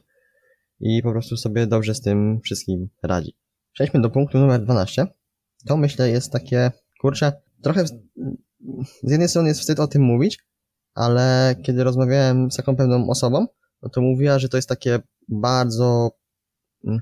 i 0.80 1.02
po 1.04 1.12
prostu 1.12 1.38
sobie 1.38 1.67
dobrze 1.67 1.95
z 1.95 2.02
tym 2.02 2.41
wszystkim 2.41 2.89
radzi. 3.04 3.38
Przejdźmy 3.74 4.02
do 4.02 4.10
punktu 4.10 4.39
numer 4.39 4.62
12. 4.62 5.08
To 5.65 5.78
myślę 5.78 6.10
jest 6.10 6.32
takie, 6.32 6.71
kurczę, 7.02 7.34
trochę 7.63 7.88
z 9.04 9.12
jednej 9.12 9.30
strony 9.30 9.47
jest 9.47 9.60
wstyd 9.60 9.80
o 9.80 9.88
tym 9.88 10.02
mówić, 10.02 10.39
ale 10.93 11.56
kiedy 11.65 11.84
rozmawiałem 11.84 12.52
z 12.52 12.56
taką 12.56 12.76
pewną 12.76 13.10
osobą, 13.10 13.47
no 13.82 13.89
to 13.89 14.02
mówiła, 14.02 14.39
że 14.39 14.50
to 14.50 14.58
jest 14.58 14.69
takie 14.69 15.00
bardzo, 15.28 16.12
mm, 16.86 17.02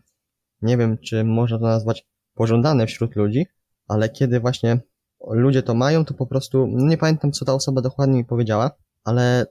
nie 0.61 0.77
wiem, 0.77 0.97
czy 0.97 1.23
można 1.23 1.59
to 1.59 1.65
nazwać 1.65 2.07
pożądane 2.33 2.87
wśród 2.87 3.15
ludzi, 3.15 3.45
ale 3.87 4.09
kiedy 4.09 4.39
właśnie 4.39 4.79
ludzie 5.27 5.63
to 5.63 5.73
mają, 5.73 6.05
to 6.05 6.13
po 6.13 6.25
prostu, 6.25 6.67
no 6.67 6.87
nie 6.87 6.97
pamiętam, 6.97 7.31
co 7.31 7.45
ta 7.45 7.53
osoba 7.53 7.81
dokładnie 7.81 8.17
mi 8.17 8.25
powiedziała, 8.25 8.71
ale 9.03 9.45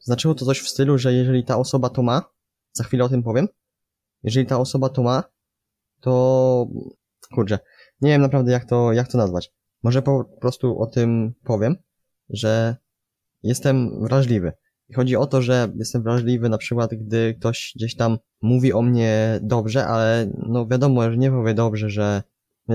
znaczyło 0.00 0.34
to 0.34 0.44
coś 0.44 0.60
w 0.60 0.68
stylu, 0.68 0.98
że 0.98 1.12
jeżeli 1.12 1.44
ta 1.44 1.58
osoba 1.58 1.88
to 1.88 2.02
ma, 2.02 2.22
za 2.72 2.84
chwilę 2.84 3.04
o 3.04 3.08
tym 3.08 3.22
powiem, 3.22 3.48
jeżeli 4.22 4.46
ta 4.46 4.58
osoba 4.58 4.88
to 4.88 5.02
ma, 5.02 5.24
to 6.00 6.66
kurczę, 7.34 7.58
nie 8.00 8.10
wiem 8.10 8.22
naprawdę 8.22 8.52
jak 8.52 8.64
to, 8.64 8.92
jak 8.92 9.08
to 9.08 9.18
nazwać. 9.18 9.52
Może 9.82 10.02
po 10.02 10.24
prostu 10.24 10.80
o 10.80 10.86
tym 10.86 11.34
powiem, 11.44 11.76
że 12.30 12.76
jestem 13.42 14.04
wrażliwy. 14.04 14.52
I 14.88 14.94
chodzi 14.94 15.16
o 15.16 15.26
to, 15.26 15.42
że 15.42 15.72
jestem 15.76 16.02
wrażliwy 16.02 16.48
na 16.48 16.58
przykład, 16.58 16.90
gdy 16.94 17.34
ktoś 17.34 17.72
gdzieś 17.76 17.96
tam 17.96 18.18
mówi 18.42 18.72
o 18.72 18.82
mnie 18.82 19.40
dobrze, 19.42 19.86
ale 19.86 20.30
no 20.48 20.66
wiadomo, 20.66 21.10
że 21.10 21.16
nie 21.16 21.30
powie 21.30 21.54
dobrze, 21.54 21.90
że 21.90 22.22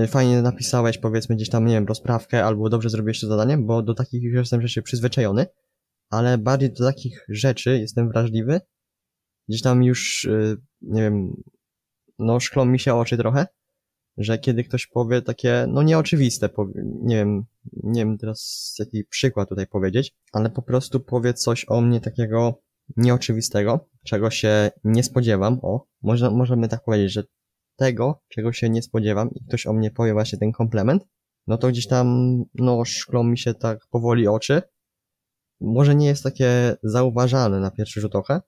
fajnie 0.08 0.42
napisałeś 0.42 0.98
powiedzmy 0.98 1.36
gdzieś 1.36 1.50
tam, 1.50 1.66
nie 1.66 1.74
wiem, 1.74 1.86
rozprawkę 1.86 2.44
albo 2.44 2.68
dobrze 2.68 2.90
zrobiłeś 2.90 3.20
to 3.20 3.26
zadanie, 3.26 3.58
bo 3.58 3.82
do 3.82 3.94
takich 3.94 4.22
już 4.22 4.34
jestem 4.34 4.62
rzeczy 4.62 4.82
przyzwyczajony, 4.82 5.46
ale 6.10 6.38
bardziej 6.38 6.72
do 6.72 6.84
takich 6.84 7.24
rzeczy 7.28 7.78
jestem 7.78 8.08
wrażliwy. 8.08 8.60
Gdzieś 9.48 9.62
tam 9.62 9.84
już, 9.84 10.24
y, 10.24 10.56
nie 10.80 11.02
wiem, 11.02 11.42
no 12.18 12.40
szklą 12.40 12.64
mi 12.64 12.78
się 12.78 12.94
oczy 12.94 13.16
trochę, 13.16 13.46
że 14.16 14.38
kiedy 14.38 14.64
ktoś 14.64 14.86
powie 14.86 15.22
takie, 15.22 15.66
no 15.68 15.82
nieoczywiste, 15.82 16.48
nie 17.02 17.16
wiem, 17.16 17.44
nie 17.82 18.00
wiem 18.00 18.18
teraz 18.18 18.74
jaki 18.78 19.04
przykład 19.04 19.48
tutaj 19.48 19.66
powiedzieć, 19.66 20.14
ale 20.32 20.50
po 20.50 20.62
prostu 20.62 21.00
powie 21.00 21.34
coś 21.34 21.64
o 21.68 21.80
mnie 21.80 22.00
takiego 22.00 22.62
nieoczywistego, 22.96 23.88
czego 24.04 24.30
się 24.30 24.70
nie 24.84 25.02
spodziewam, 25.02 25.58
o, 25.62 25.86
można, 26.02 26.30
możemy 26.30 26.68
tak 26.68 26.84
powiedzieć, 26.84 27.12
że 27.12 27.24
tego, 27.76 28.22
czego 28.28 28.52
się 28.52 28.70
nie 28.70 28.82
spodziewam 28.82 29.30
i 29.34 29.44
ktoś 29.44 29.66
o 29.66 29.72
mnie 29.72 29.90
powie 29.90 30.12
właśnie 30.12 30.38
ten 30.38 30.52
komplement, 30.52 31.06
no 31.46 31.58
to 31.58 31.68
gdzieś 31.68 31.86
tam, 31.86 32.36
no 32.54 32.84
szklą 32.84 33.24
mi 33.24 33.38
się 33.38 33.54
tak 33.54 33.78
powoli 33.90 34.28
oczy. 34.28 34.62
Może 35.60 35.94
nie 35.94 36.06
jest 36.06 36.22
takie 36.22 36.76
zauważalne 36.82 37.60
na 37.60 37.70
pierwszy 37.70 38.00
rzut 38.00 38.14
oka, 38.14 38.42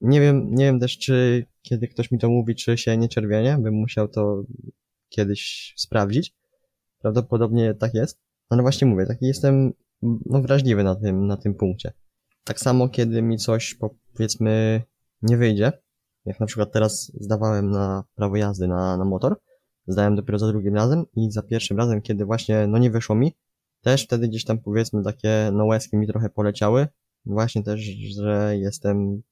nie 0.00 0.20
wiem, 0.20 0.54
nie 0.54 0.64
wiem 0.64 0.80
też, 0.80 0.98
czy 0.98 1.46
kiedy 1.62 1.88
ktoś 1.88 2.10
mi 2.10 2.18
to 2.18 2.28
mówi, 2.28 2.54
czy 2.54 2.78
się 2.78 2.96
nie 2.96 3.08
czerwienie, 3.08 3.58
bym 3.60 3.74
musiał 3.74 4.08
to 4.08 4.42
kiedyś 5.08 5.74
sprawdzić. 5.76 6.34
Prawdopodobnie 6.98 7.74
tak 7.74 7.94
jest. 7.94 8.20
Ale 8.48 8.62
właśnie 8.62 8.86
mówię, 8.86 9.06
taki 9.06 9.26
jestem 9.26 9.72
no, 10.02 10.42
wrażliwy 10.42 10.84
na 10.84 10.94
tym, 10.94 11.26
na 11.26 11.36
tym 11.36 11.54
punkcie. 11.54 11.92
Tak 12.44 12.60
samo, 12.60 12.88
kiedy 12.88 13.22
mi 13.22 13.38
coś, 13.38 13.78
powiedzmy, 14.14 14.82
nie 15.22 15.36
wyjdzie, 15.36 15.72
jak 16.24 16.40
na 16.40 16.46
przykład 16.46 16.72
teraz 16.72 17.12
zdawałem 17.20 17.70
na 17.70 18.04
prawo 18.14 18.36
jazdy 18.36 18.68
na, 18.68 18.96
na 18.96 19.04
motor, 19.04 19.36
zdałem 19.86 20.16
dopiero 20.16 20.38
za 20.38 20.46
drugim 20.46 20.74
razem 20.74 21.04
i 21.16 21.30
za 21.30 21.42
pierwszym 21.42 21.76
razem, 21.76 22.02
kiedy 22.02 22.24
właśnie, 22.24 22.66
no 22.66 22.78
nie 22.78 22.90
wyszło 22.90 23.16
mi, 23.16 23.34
też 23.86 24.04
wtedy 24.04 24.28
gdzieś 24.28 24.44
tam 24.44 24.58
powiedzmy 24.58 25.02
takie, 25.02 25.50
no 25.52 25.64
łezki 25.64 25.96
mi 25.96 26.06
trochę 26.06 26.28
poleciały, 26.28 26.88
właśnie 27.26 27.62
też, 27.62 27.80
że 28.14 28.56
jestem 28.56 29.22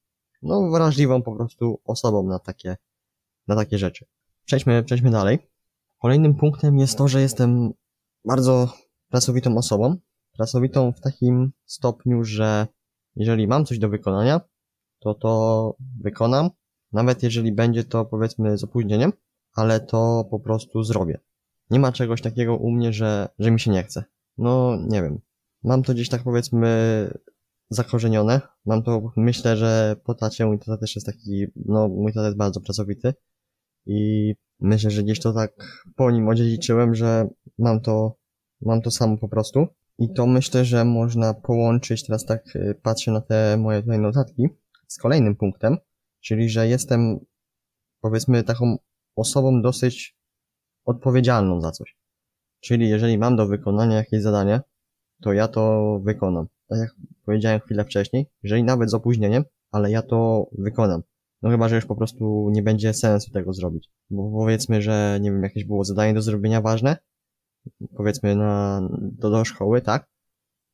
no, 0.42 0.70
wrażliwą 0.70 1.22
po 1.22 1.36
prostu 1.36 1.80
osobą 1.84 2.22
na 2.22 2.38
takie, 2.38 2.76
na 3.46 3.56
takie 3.56 3.78
rzeczy. 3.78 4.06
Przejdźmy, 4.44 4.82
przejdźmy 4.82 5.10
dalej. 5.10 5.38
Kolejnym 5.98 6.34
punktem 6.34 6.78
jest 6.78 6.98
to, 6.98 7.08
że 7.08 7.20
jestem 7.20 7.72
bardzo 8.24 8.72
pracowitą 9.08 9.56
osobą. 9.56 9.96
Pracowitą 10.32 10.92
w 10.92 11.00
takim 11.00 11.52
stopniu, 11.64 12.24
że 12.24 12.66
jeżeli 13.16 13.46
mam 13.46 13.64
coś 13.64 13.78
do 13.78 13.88
wykonania, 13.88 14.40
to 14.98 15.14
to 15.14 15.76
wykonam. 16.00 16.50
Nawet 16.92 17.22
jeżeli 17.22 17.52
będzie 17.52 17.84
to 17.84 18.04
powiedzmy 18.04 18.58
z 18.58 18.64
opóźnieniem, 18.64 19.12
ale 19.54 19.80
to 19.80 20.28
po 20.30 20.40
prostu 20.40 20.82
zrobię. 20.82 21.20
Nie 21.70 21.78
ma 21.78 21.92
czegoś 21.92 22.22
takiego 22.22 22.56
u 22.56 22.70
mnie, 22.70 22.92
że, 22.92 23.28
że 23.38 23.50
mi 23.50 23.60
się 23.60 23.70
nie 23.70 23.82
chce. 23.82 24.04
No, 24.38 24.78
nie 24.88 25.02
wiem. 25.02 25.20
Mam 25.62 25.82
to 25.82 25.94
gdzieś 25.94 26.08
tak 26.08 26.22
powiedzmy 26.22 26.68
zakorzenione. 27.70 28.40
Mam 28.66 28.82
to, 28.82 29.12
myślę, 29.16 29.56
że 29.56 29.96
po 30.04 30.14
tacie 30.14 30.46
mój 30.46 30.58
tata 30.58 30.76
też 30.76 30.94
jest 30.94 31.06
taki, 31.06 31.46
no 31.56 31.88
mój 31.88 32.12
tata 32.12 32.26
jest 32.26 32.38
bardzo 32.38 32.60
pracowity 32.60 33.14
i 33.86 34.34
myślę, 34.60 34.90
że 34.90 35.02
gdzieś 35.02 35.20
to 35.20 35.32
tak 35.32 35.84
po 35.96 36.10
nim 36.10 36.28
odziedziczyłem, 36.28 36.94
że 36.94 37.28
mam 37.58 37.80
to, 37.80 38.16
mam 38.60 38.82
to 38.82 38.90
samo 38.90 39.18
po 39.18 39.28
prostu. 39.28 39.66
I 39.98 40.12
to 40.12 40.26
myślę, 40.26 40.64
że 40.64 40.84
można 40.84 41.34
połączyć, 41.34 42.06
teraz 42.06 42.24
tak 42.24 42.56
y, 42.56 42.80
patrzę 42.82 43.10
na 43.12 43.20
te 43.20 43.56
moje 43.56 43.82
tutaj 43.82 43.98
notatki, 43.98 44.48
z 44.88 44.98
kolejnym 44.98 45.36
punktem, 45.36 45.76
czyli 46.20 46.48
że 46.48 46.68
jestem, 46.68 47.18
powiedzmy, 48.00 48.42
taką 48.42 48.76
osobą 49.16 49.62
dosyć 49.62 50.16
odpowiedzialną 50.84 51.60
za 51.60 51.70
coś. 51.70 51.96
Czyli 52.64 52.88
jeżeli 52.88 53.18
mam 53.18 53.36
do 53.36 53.46
wykonania 53.46 53.96
jakieś 53.96 54.22
zadanie, 54.22 54.60
to 55.22 55.32
ja 55.32 55.48
to 55.48 56.00
wykonam 56.04 56.46
tak 56.68 56.78
jak 56.78 56.94
powiedziałem 57.24 57.60
chwilę 57.60 57.84
wcześniej, 57.84 58.26
jeżeli 58.42 58.64
nawet 58.64 58.90
z 58.90 58.94
opóźnieniem, 58.94 59.44
ale 59.70 59.90
ja 59.90 60.02
to 60.02 60.46
wykonam. 60.58 61.02
No 61.42 61.50
chyba, 61.50 61.68
że 61.68 61.76
już 61.76 61.86
po 61.86 61.96
prostu 61.96 62.50
nie 62.52 62.62
będzie 62.62 62.94
sensu 62.94 63.30
tego 63.30 63.52
zrobić. 63.52 63.90
Bo 64.10 64.30
powiedzmy, 64.30 64.82
że 64.82 65.18
nie 65.20 65.32
wiem, 65.32 65.42
jakieś 65.42 65.64
było 65.64 65.84
zadanie 65.84 66.14
do 66.14 66.22
zrobienia 66.22 66.60
ważne, 66.60 66.96
powiedzmy 67.96 68.36
na, 68.36 68.88
do, 69.00 69.30
do 69.30 69.44
szkoły, 69.44 69.80
tak? 69.80 70.08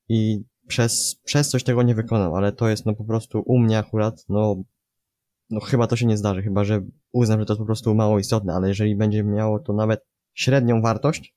I 0.08 0.44
przez, 0.66 1.20
przez 1.24 1.50
coś 1.50 1.64
tego 1.64 1.82
nie 1.82 1.94
wykonam, 1.94 2.34
ale 2.34 2.52
to 2.52 2.68
jest 2.68 2.86
no 2.86 2.94
po 2.94 3.04
prostu 3.04 3.42
u 3.46 3.58
mnie 3.58 3.78
akurat, 3.78 4.24
no, 4.28 4.62
no 5.50 5.60
chyba 5.60 5.86
to 5.86 5.96
się 5.96 6.06
nie 6.06 6.16
zdarzy, 6.16 6.42
chyba 6.42 6.64
że 6.64 6.86
uznam, 7.12 7.40
że 7.40 7.46
to 7.46 7.52
jest 7.52 7.58
po 7.58 7.66
prostu 7.66 7.94
mało 7.94 8.18
istotne, 8.18 8.54
ale 8.54 8.68
jeżeli 8.68 8.96
będzie 8.96 9.24
miało 9.24 9.58
to 9.58 9.72
nawet 9.72 10.06
średnią 10.34 10.82
wartość, 10.82 11.34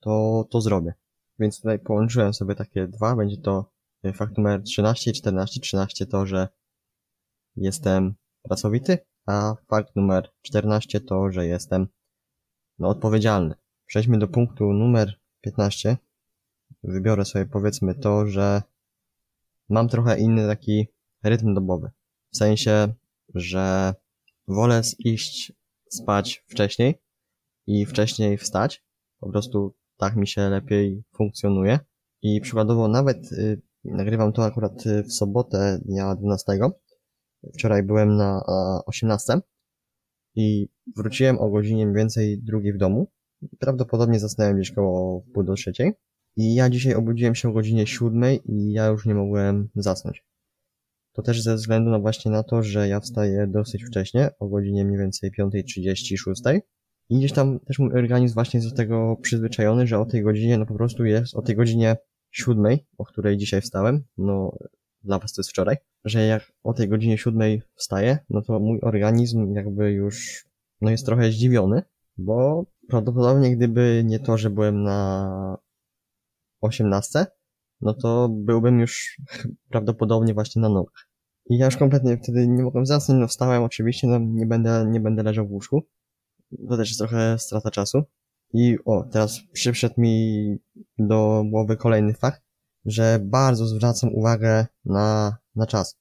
to, 0.00 0.44
to 0.50 0.60
zrobię. 0.60 0.94
Więc 1.38 1.56
tutaj 1.56 1.78
połączyłem 1.78 2.34
sobie 2.34 2.54
takie 2.54 2.88
dwa. 2.88 3.16
Będzie 3.16 3.36
to 3.36 3.70
e, 4.02 4.12
fakt 4.12 4.38
numer 4.38 4.62
13 4.62 5.10
i 5.10 5.14
14. 5.14 5.60
13 5.60 6.06
to, 6.06 6.26
że 6.26 6.48
jestem 7.56 8.14
pracowity, 8.42 8.98
a 9.26 9.54
fakt 9.68 9.96
numer 9.96 10.30
14 10.42 11.00
to, 11.00 11.32
że 11.32 11.46
jestem 11.46 11.88
no, 12.78 12.88
odpowiedzialny. 12.88 13.54
Przejdźmy 13.86 14.18
do 14.18 14.28
punktu 14.28 14.72
numer 14.72 15.20
15. 15.40 15.96
Wybiorę 16.82 17.24
sobie 17.24 17.46
powiedzmy 17.46 17.94
to, 17.94 18.26
że 18.26 18.62
mam 19.68 19.88
trochę 19.88 20.18
inny 20.18 20.46
taki 20.46 20.86
rytm 21.22 21.54
dobowy. 21.54 21.90
W 22.30 22.36
sensie, 22.36 22.94
że 23.34 23.94
wolę 24.48 24.82
iść 24.98 25.52
spać 25.90 26.44
wcześniej 26.48 27.02
i 27.66 27.86
wcześniej 27.86 28.38
wstać. 28.38 28.84
Po 29.20 29.30
prostu 29.30 29.74
tak 29.96 30.16
mi 30.16 30.26
się 30.26 30.48
lepiej 30.48 31.04
funkcjonuje. 31.16 31.78
I 32.22 32.40
przykładowo 32.40 32.88
nawet 32.88 33.32
y, 33.32 33.62
nagrywam 33.84 34.32
to 34.32 34.44
akurat 34.44 34.86
y, 34.86 35.02
w 35.02 35.12
sobotę 35.12 35.78
dnia 35.84 36.14
12. 36.14 36.52
Wczoraj 37.54 37.82
byłem 37.82 38.16
na 38.16 38.42
a, 38.46 38.80
18 38.86 39.40
i 40.34 40.68
wróciłem 40.96 41.38
o 41.38 41.50
godzinie 41.50 41.86
mniej 41.86 41.96
więcej 41.96 42.42
drugiej 42.42 42.72
w 42.72 42.78
domu. 42.78 43.10
Prawdopodobnie 43.58 44.20
zasnąłem 44.20 44.56
gdzieś 44.56 44.72
koło 44.72 45.22
pół 45.34 45.42
do 45.42 45.54
trzeciej. 45.54 45.92
I 46.36 46.54
ja 46.54 46.70
dzisiaj 46.70 46.94
obudziłem 46.94 47.34
się 47.34 47.48
o 47.48 47.52
godzinie 47.52 47.86
siódmej 47.86 48.40
i 48.52 48.72
ja 48.72 48.86
już 48.86 49.06
nie 49.06 49.14
mogłem 49.14 49.68
zasnąć. 49.74 50.24
To 51.12 51.22
też 51.22 51.42
ze 51.42 51.54
względu 51.54 51.90
na 51.90 51.98
właśnie 51.98 52.30
na 52.30 52.42
to, 52.42 52.62
że 52.62 52.88
ja 52.88 53.00
wstaję 53.00 53.46
dosyć 53.46 53.84
wcześnie, 53.84 54.30
o 54.38 54.48
godzinie 54.48 54.84
mniej 54.84 54.98
więcej 54.98 55.30
5.30, 55.38 56.16
6. 56.16 56.42
I 57.08 57.18
gdzieś 57.18 57.32
tam 57.32 57.60
też 57.60 57.78
mój 57.78 57.92
organizm 57.92 58.34
właśnie 58.34 58.58
jest 58.58 58.70
do 58.70 58.76
tego 58.76 59.16
przyzwyczajony, 59.22 59.86
że 59.86 59.98
o 59.98 60.06
tej 60.06 60.22
godzinie, 60.22 60.58
no 60.58 60.66
po 60.66 60.74
prostu 60.74 61.04
jest, 61.04 61.34
o 61.34 61.42
tej 61.42 61.56
godzinie 61.56 61.96
siódmej, 62.30 62.86
o 62.98 63.04
której 63.04 63.36
dzisiaj 63.36 63.60
wstałem, 63.60 64.04
no 64.18 64.58
dla 65.02 65.18
was 65.18 65.32
to 65.32 65.40
jest 65.40 65.50
wczoraj, 65.50 65.76
że 66.04 66.26
jak 66.26 66.52
o 66.62 66.72
tej 66.72 66.88
godzinie 66.88 67.18
siódmej 67.18 67.62
wstaję, 67.74 68.18
no 68.30 68.42
to 68.42 68.60
mój 68.60 68.80
organizm 68.82 69.52
jakby 69.52 69.92
już, 69.92 70.46
no 70.80 70.90
jest 70.90 71.06
trochę 71.06 71.30
zdziwiony, 71.30 71.82
bo 72.18 72.64
prawdopodobnie 72.88 73.56
gdyby 73.56 74.02
nie 74.04 74.20
to, 74.20 74.38
że 74.38 74.50
byłem 74.50 74.82
na 74.82 75.58
osiemnastce, 76.60 77.26
no 77.80 77.94
to 77.94 78.28
byłbym 78.28 78.80
już 78.80 79.20
prawdopodobnie 79.70 80.34
właśnie 80.34 80.62
na 80.62 80.68
nogach. 80.68 81.08
I 81.50 81.58
ja 81.58 81.64
już 81.64 81.76
kompletnie 81.76 82.16
wtedy 82.16 82.48
nie 82.48 82.62
mogłem 82.62 82.86
zasnąć, 82.86 83.20
no 83.20 83.26
wstałem 83.26 83.62
oczywiście, 83.62 84.06
no 84.06 84.18
nie 84.18 84.46
będę, 84.46 84.86
nie 84.90 85.00
będę 85.00 85.22
leżał 85.22 85.48
w 85.48 85.52
łóżku, 85.52 85.86
to 86.68 86.76
też 86.76 86.88
jest 86.88 86.98
trochę 86.98 87.38
strata 87.38 87.70
czasu. 87.70 88.02
I 88.52 88.76
o, 88.84 89.04
teraz 89.12 89.40
przyszedł 89.52 90.00
mi 90.00 90.56
do 90.98 91.44
głowy 91.50 91.76
kolejny 91.76 92.14
fakt, 92.14 92.42
że 92.84 93.18
bardzo 93.24 93.66
zwracam 93.66 94.14
uwagę 94.14 94.66
na, 94.84 95.36
na 95.54 95.66
czas. 95.66 95.98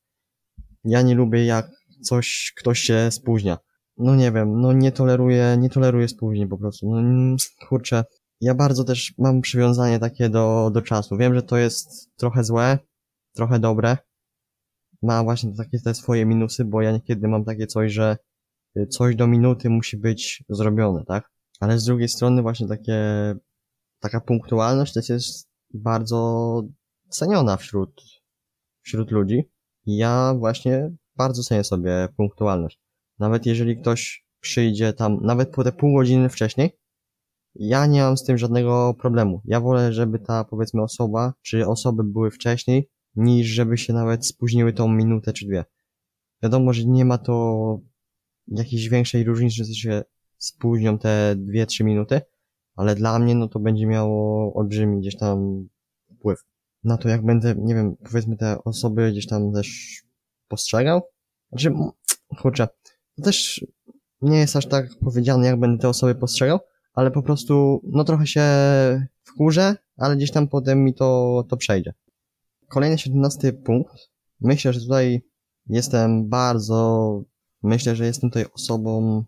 Ja 0.83 1.01
nie 1.01 1.15
lubię 1.15 1.45
jak 1.45 1.71
coś, 2.01 2.53
ktoś 2.57 2.79
się 2.79 3.11
spóźnia. 3.11 3.57
No 3.97 4.15
nie 4.15 4.31
wiem, 4.31 4.61
no 4.61 4.73
nie 4.73 4.91
toleruję, 4.91 5.57
nie 5.59 5.69
toleruję 5.69 6.07
spóźnień 6.07 6.47
po 6.47 6.57
prostu. 6.57 6.89
No 6.89 6.99
mm, 6.99 7.37
kurczę, 7.69 8.03
ja 8.41 8.55
bardzo 8.55 8.83
też 8.83 9.13
mam 9.17 9.41
przywiązanie 9.41 9.99
takie 9.99 10.29
do, 10.29 10.71
do 10.73 10.81
czasu. 10.81 11.17
Wiem, 11.17 11.35
że 11.35 11.43
to 11.43 11.57
jest 11.57 12.15
trochę 12.15 12.43
złe, 12.43 12.79
trochę 13.33 13.59
dobre. 13.59 13.97
Ma 15.01 15.23
właśnie 15.23 15.55
takie 15.55 15.79
te 15.79 15.93
swoje 15.93 16.25
minusy, 16.25 16.65
bo 16.65 16.81
ja 16.81 16.91
niekiedy 16.91 17.27
mam 17.27 17.45
takie 17.45 17.67
coś, 17.67 17.93
że 17.93 18.17
coś 18.89 19.15
do 19.15 19.27
minuty 19.27 19.69
musi 19.69 19.97
być 19.97 20.43
zrobione, 20.49 21.05
tak? 21.05 21.31
Ale 21.59 21.79
z 21.79 21.85
drugiej 21.85 22.09
strony 22.09 22.41
właśnie 22.41 22.67
takie, 22.67 22.99
taka 23.99 24.21
punktualność 24.21 24.93
też 24.93 25.09
jest 25.09 25.49
bardzo 25.73 26.61
ceniona 27.09 27.57
wśród, 27.57 28.01
wśród 28.81 29.11
ludzi. 29.11 29.43
I 29.85 29.97
ja 29.97 30.33
właśnie 30.37 30.91
bardzo 31.15 31.43
cenię 31.43 31.63
sobie 31.63 32.07
punktualność. 32.17 32.79
Nawet 33.19 33.45
jeżeli 33.45 33.77
ktoś 33.77 34.25
przyjdzie 34.39 34.93
tam, 34.93 35.19
nawet 35.21 35.51
po 35.51 35.63
te 35.63 35.71
pół 35.71 35.95
godziny 35.97 36.29
wcześniej, 36.29 36.77
ja 37.55 37.85
nie 37.85 38.01
mam 38.01 38.17
z 38.17 38.23
tym 38.23 38.37
żadnego 38.37 38.93
problemu. 38.93 39.41
Ja 39.45 39.59
wolę, 39.59 39.93
żeby 39.93 40.19
ta, 40.19 40.43
powiedzmy, 40.43 40.81
osoba, 40.81 41.33
czy 41.41 41.67
osoby 41.67 42.03
były 42.03 42.31
wcześniej, 42.31 42.89
niż 43.15 43.47
żeby 43.47 43.77
się 43.77 43.93
nawet 43.93 44.27
spóźniły 44.27 44.73
tą 44.73 44.87
minutę 44.87 45.33
czy 45.33 45.45
dwie. 45.45 45.65
Wiadomo, 46.43 46.73
że 46.73 46.85
nie 46.85 47.05
ma 47.05 47.17
to 47.17 47.79
jakiejś 48.47 48.89
większej 48.89 49.23
różnicy, 49.23 49.63
że 49.63 49.73
się 49.73 50.03
spóźnią 50.37 50.99
te 50.99 51.35
dwie, 51.37 51.65
trzy 51.65 51.83
minuty, 51.83 52.21
ale 52.75 52.95
dla 52.95 53.19
mnie, 53.19 53.35
no 53.35 53.47
to 53.47 53.59
będzie 53.59 53.87
miało 53.87 54.53
olbrzymi 54.53 54.99
gdzieś 54.99 55.17
tam 55.17 55.67
wpływ 56.15 56.45
na 56.83 56.97
to, 56.97 57.09
jak 57.09 57.25
będę, 57.25 57.55
nie 57.57 57.75
wiem, 57.75 57.95
powiedzmy 57.95 58.37
te 58.37 58.63
osoby 58.63 59.11
gdzieś 59.11 59.27
tam 59.27 59.53
też 59.53 60.01
postrzegał. 60.47 61.01
Znaczy, 61.49 61.73
kurczę, 62.41 62.67
to 63.15 63.23
też 63.23 63.65
nie 64.21 64.37
jest 64.37 64.55
aż 64.55 64.65
tak 64.65 64.89
powiedziane, 65.03 65.47
jak 65.47 65.59
będę 65.59 65.81
te 65.81 65.89
osoby 65.89 66.15
postrzegał, 66.15 66.59
ale 66.93 67.11
po 67.11 67.23
prostu, 67.23 67.81
no 67.83 68.03
trochę 68.03 68.27
się 68.27 68.43
wkurzę, 69.23 69.75
ale 69.97 70.15
gdzieś 70.15 70.31
tam 70.31 70.47
potem 70.47 70.83
mi 70.83 70.93
to, 70.93 71.43
to 71.49 71.57
przejdzie. 71.57 71.93
Kolejny 72.67 72.97
17 72.97 73.53
punkt. 73.53 73.93
Myślę, 74.41 74.73
że 74.73 74.79
tutaj 74.79 75.21
jestem 75.67 76.29
bardzo, 76.29 77.23
myślę, 77.65 77.95
że 77.95 78.05
jestem 78.05 78.29
tutaj 78.29 78.45
osobą 78.53 79.23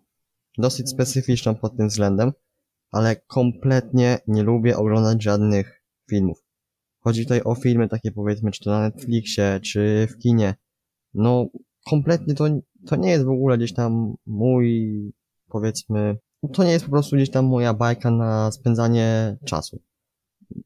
dosyć 0.57 0.89
specyficzną 0.89 1.55
pod 1.55 1.77
tym 1.77 1.87
względem, 1.87 2.31
ale 2.91 3.15
kompletnie 3.15 4.19
nie 4.27 4.43
lubię 4.43 4.77
oglądać 4.77 5.23
żadnych 5.23 5.83
filmów. 6.09 6.43
Chodzi 6.99 7.23
tutaj 7.23 7.41
o 7.43 7.55
filmy 7.55 7.89
takie 7.89 8.11
powiedzmy, 8.11 8.51
czy 8.51 8.63
to 8.63 8.69
na 8.69 8.81
Netflixie, 8.81 9.59
czy 9.63 10.07
w 10.11 10.17
kinie. 10.17 10.55
No, 11.13 11.47
kompletnie 11.89 12.35
to, 12.35 12.45
to 12.85 12.95
nie 12.95 13.09
jest 13.09 13.25
w 13.25 13.29
ogóle 13.29 13.57
gdzieś 13.57 13.73
tam 13.73 14.15
mój, 14.25 14.91
powiedzmy, 15.49 16.17
to 16.53 16.63
nie 16.63 16.71
jest 16.71 16.85
po 16.85 16.91
prostu 16.91 17.15
gdzieś 17.15 17.31
tam 17.31 17.45
moja 17.45 17.73
bajka 17.73 18.11
na 18.11 18.51
spędzanie 18.51 19.37
czasu. 19.45 19.81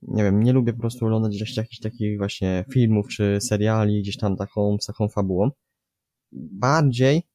Nie 0.02 0.24
wiem, 0.24 0.44
nie 0.44 0.54
lubię 0.54 0.74
po 0.74 0.80
prostu 0.80 1.06
oglądać 1.06 1.36
gdzieś 1.36 1.58
jakichś 1.58 1.80
takich 1.80 2.18
właśnie 2.18 2.66
filmów 2.74 3.08
czy 3.08 3.38
seriali 3.42 4.02
gdzieś 4.02 4.18
tam 4.18 4.36
taką, 4.36 4.78
z 4.82 4.86
taką 4.86 5.10
fabułą. 5.10 5.50
Bardziej 6.32 7.31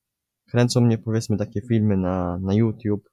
kręcą 0.51 0.81
mnie 0.81 0.99
powiedzmy 0.99 1.37
takie 1.37 1.61
filmy 1.61 1.97
na, 1.97 2.39
na 2.39 2.55
YouTube, 2.55 3.11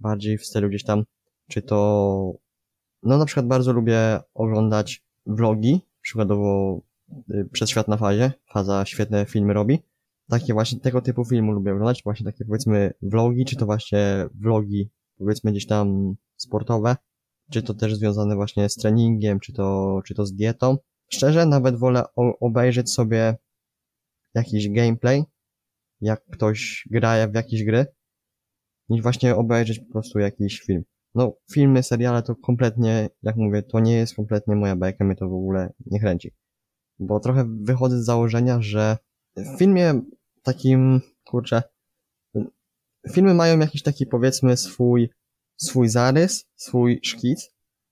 bardziej 0.00 0.38
w 0.38 0.46
stylu 0.46 0.68
gdzieś 0.68 0.84
tam, 0.84 1.04
czy 1.48 1.62
to, 1.62 2.32
no 3.02 3.18
na 3.18 3.24
przykład 3.24 3.46
bardzo 3.46 3.72
lubię 3.72 4.20
oglądać 4.34 5.04
vlogi, 5.26 5.80
przykładowo 6.00 6.80
y, 7.30 7.48
Przez 7.52 7.70
Świat 7.70 7.88
na 7.88 7.96
Fazie, 7.96 8.32
Faza 8.52 8.84
świetne 8.84 9.26
filmy 9.26 9.52
robi. 9.52 9.78
Takie 10.28 10.52
właśnie 10.52 10.80
tego 10.80 11.02
typu 11.02 11.24
filmu 11.24 11.52
lubię 11.52 11.72
oglądać, 11.72 12.02
właśnie 12.04 12.26
takie 12.26 12.44
powiedzmy 12.44 12.92
vlogi, 13.02 13.44
czy 13.44 13.56
to 13.56 13.66
właśnie 13.66 14.26
vlogi 14.34 14.90
powiedzmy 15.18 15.50
gdzieś 15.50 15.66
tam 15.66 16.14
sportowe, 16.36 16.96
czy 17.50 17.62
to 17.62 17.74
też 17.74 17.94
związane 17.94 18.36
właśnie 18.36 18.68
z 18.68 18.74
treningiem, 18.74 19.40
czy 19.40 19.52
to, 19.52 20.00
czy 20.04 20.14
to 20.14 20.26
z 20.26 20.32
dietą. 20.32 20.76
Szczerze, 21.08 21.46
nawet 21.46 21.76
wolę 21.76 22.04
obejrzeć 22.40 22.90
sobie 22.92 23.36
jakiś 24.34 24.70
gameplay, 24.70 25.24
jak 26.00 26.24
ktoś 26.24 26.88
gra 26.90 27.28
w 27.28 27.34
jakieś 27.34 27.64
gry, 27.64 27.86
niż 28.88 29.02
właśnie 29.02 29.36
obejrzeć 29.36 29.78
po 29.78 29.92
prostu 29.92 30.18
jakiś 30.18 30.60
film. 30.60 30.82
No, 31.14 31.32
filmy, 31.52 31.82
seriale 31.82 32.22
to 32.22 32.36
kompletnie, 32.36 33.08
jak 33.22 33.36
mówię, 33.36 33.62
to 33.62 33.80
nie 33.80 33.96
jest 33.96 34.14
kompletnie 34.14 34.56
moja 34.56 34.76
bajka, 34.76 35.04
mnie 35.04 35.16
to 35.16 35.28
w 35.28 35.34
ogóle 35.34 35.72
nie 35.86 36.00
kręci. 36.00 36.32
Bo 36.98 37.20
trochę 37.20 37.44
wychodzę 37.60 38.02
z 38.02 38.04
założenia, 38.04 38.62
że 38.62 38.96
w 39.36 39.58
filmie 39.58 40.00
takim, 40.42 41.00
kurczę, 41.24 41.62
filmy 43.12 43.34
mają 43.34 43.58
jakiś 43.58 43.82
taki, 43.82 44.06
powiedzmy, 44.06 44.56
swój, 44.56 45.10
swój 45.56 45.88
zarys, 45.88 46.44
swój 46.56 47.00
szkic 47.02 47.50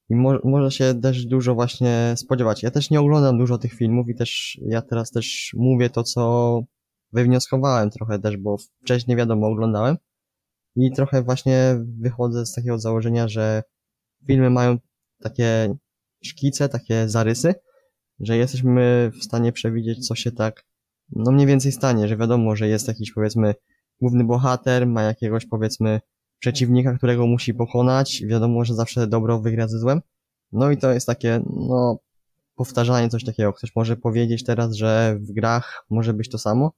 i 0.09 0.15
mo 0.15 0.39
można 0.45 0.71
się 0.71 1.01
też 1.03 1.27
dużo 1.27 1.55
właśnie 1.55 2.15
spodziewać. 2.17 2.63
Ja 2.63 2.71
też 2.71 2.91
nie 2.91 3.01
oglądam 3.01 3.39
dużo 3.39 3.59
tych 3.59 3.73
filmów 3.73 4.09
i 4.09 4.15
też, 4.15 4.61
ja 4.67 4.83
teraz 4.83 5.11
też 5.11 5.55
mówię 5.57 5.91
to, 5.91 6.03
co 6.03 6.63
wywnioskowałem 7.15 7.91
trochę 7.91 8.19
też, 8.19 8.37
bo 8.37 8.57
wcześniej 8.83 9.17
wiadomo, 9.17 9.47
oglądałem 9.47 9.97
i 10.77 10.93
trochę 10.93 11.23
właśnie 11.23 11.77
wychodzę 12.01 12.47
z 12.47 12.53
takiego 12.53 12.79
założenia, 12.79 13.29
że 13.29 13.63
filmy 14.27 14.51
mają 14.51 14.79
takie 15.23 15.77
szkice, 16.25 16.69
takie 16.69 17.09
zarysy, 17.09 17.55
że 18.21 18.37
jesteśmy 18.37 19.11
w 19.21 19.25
stanie 19.25 19.53
przewidzieć, 19.53 20.07
co 20.07 20.15
się 20.15 20.33
tak, 20.33 20.65
no 21.11 21.33
mniej 21.33 21.47
więcej 21.47 21.73
stanie, 21.73 22.09
że 22.09 22.17
wiadomo, 22.17 22.57
że 22.57 22.69
jest 22.69 22.89
jakiś 22.89 23.13
powiedzmy 23.13 23.55
główny 24.01 24.25
bohater, 24.25 24.87
ma 24.87 25.03
jakiegoś 25.03 25.47
powiedzmy 25.47 26.01
przeciwnika, 26.39 26.97
którego 26.97 27.27
musi 27.27 27.55
pokonać, 27.55 28.23
wiadomo, 28.27 28.65
że 28.65 28.75
zawsze 28.75 29.07
dobro 29.07 29.41
wygra 29.41 29.69
ze 29.69 29.79
złem. 29.79 30.01
No 30.53 30.71
i 30.71 30.77
to 30.77 30.93
jest 30.93 31.07
takie, 31.07 31.41
no, 31.47 31.99
powtarzanie 32.55 33.09
coś 33.09 33.25
takiego. 33.25 33.53
Ktoś 33.53 33.77
może 33.77 33.97
powiedzieć 33.97 34.45
teraz, 34.45 34.75
że 34.75 35.17
w 35.21 35.33
grach 35.33 35.85
może 35.91 36.15
być 36.15 36.31
to 36.31 36.39
samo. 36.39 36.73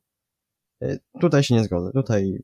Y, 0.83 0.99
Tutaj 1.21 1.43
się 1.43 1.55
nie 1.55 1.65
zgodzę. 1.65 1.93
Tutaj, 1.93 2.43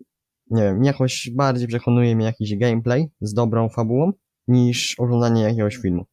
nie 0.51 0.62
wiem, 0.62 0.85
jakoś 0.85 1.31
bardziej 1.35 1.68
przekonuje 1.68 2.16
mnie 2.16 2.25
jakiś 2.25 2.57
gameplay 2.57 3.11
z 3.21 3.35
dobrą 3.35 3.68
fabułą, 3.68 4.12
niż 4.49 4.95
oglądanie 4.99 5.42
jakiegoś 5.42 5.77
filmu. 5.77 6.05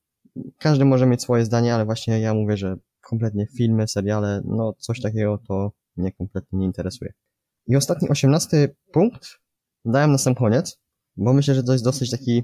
Każdy 0.58 0.86
może 0.86 1.06
mieć 1.06 1.22
swoje 1.22 1.46
zdanie, 1.46 1.76
ale 1.76 1.86
właśnie 1.86 2.20
ja 2.20 2.34
mówię, 2.34 2.58
że 2.58 2.76
kompletnie 3.02 3.48
filmy, 3.58 3.88
seriale, 3.88 4.42
no 4.46 4.74
coś 4.74 5.02
takiego 5.02 5.38
to 5.48 5.72
mnie 5.98 6.12
kompletnie 6.12 6.60
nie 6.60 6.66
interesuje. 6.66 7.14
I 7.68 7.76
ostatni, 7.76 8.10
osiemnasty 8.10 8.76
punkt 8.92 9.40
dałem 9.86 10.12
na 10.12 10.18
sam 10.18 10.36
koniec, 10.36 10.80
bo 11.18 11.34
myślę, 11.34 11.56
że 11.56 11.64
to 11.64 11.72
jest 11.72 11.84
dosyć 11.84 12.12
taki 12.12 12.44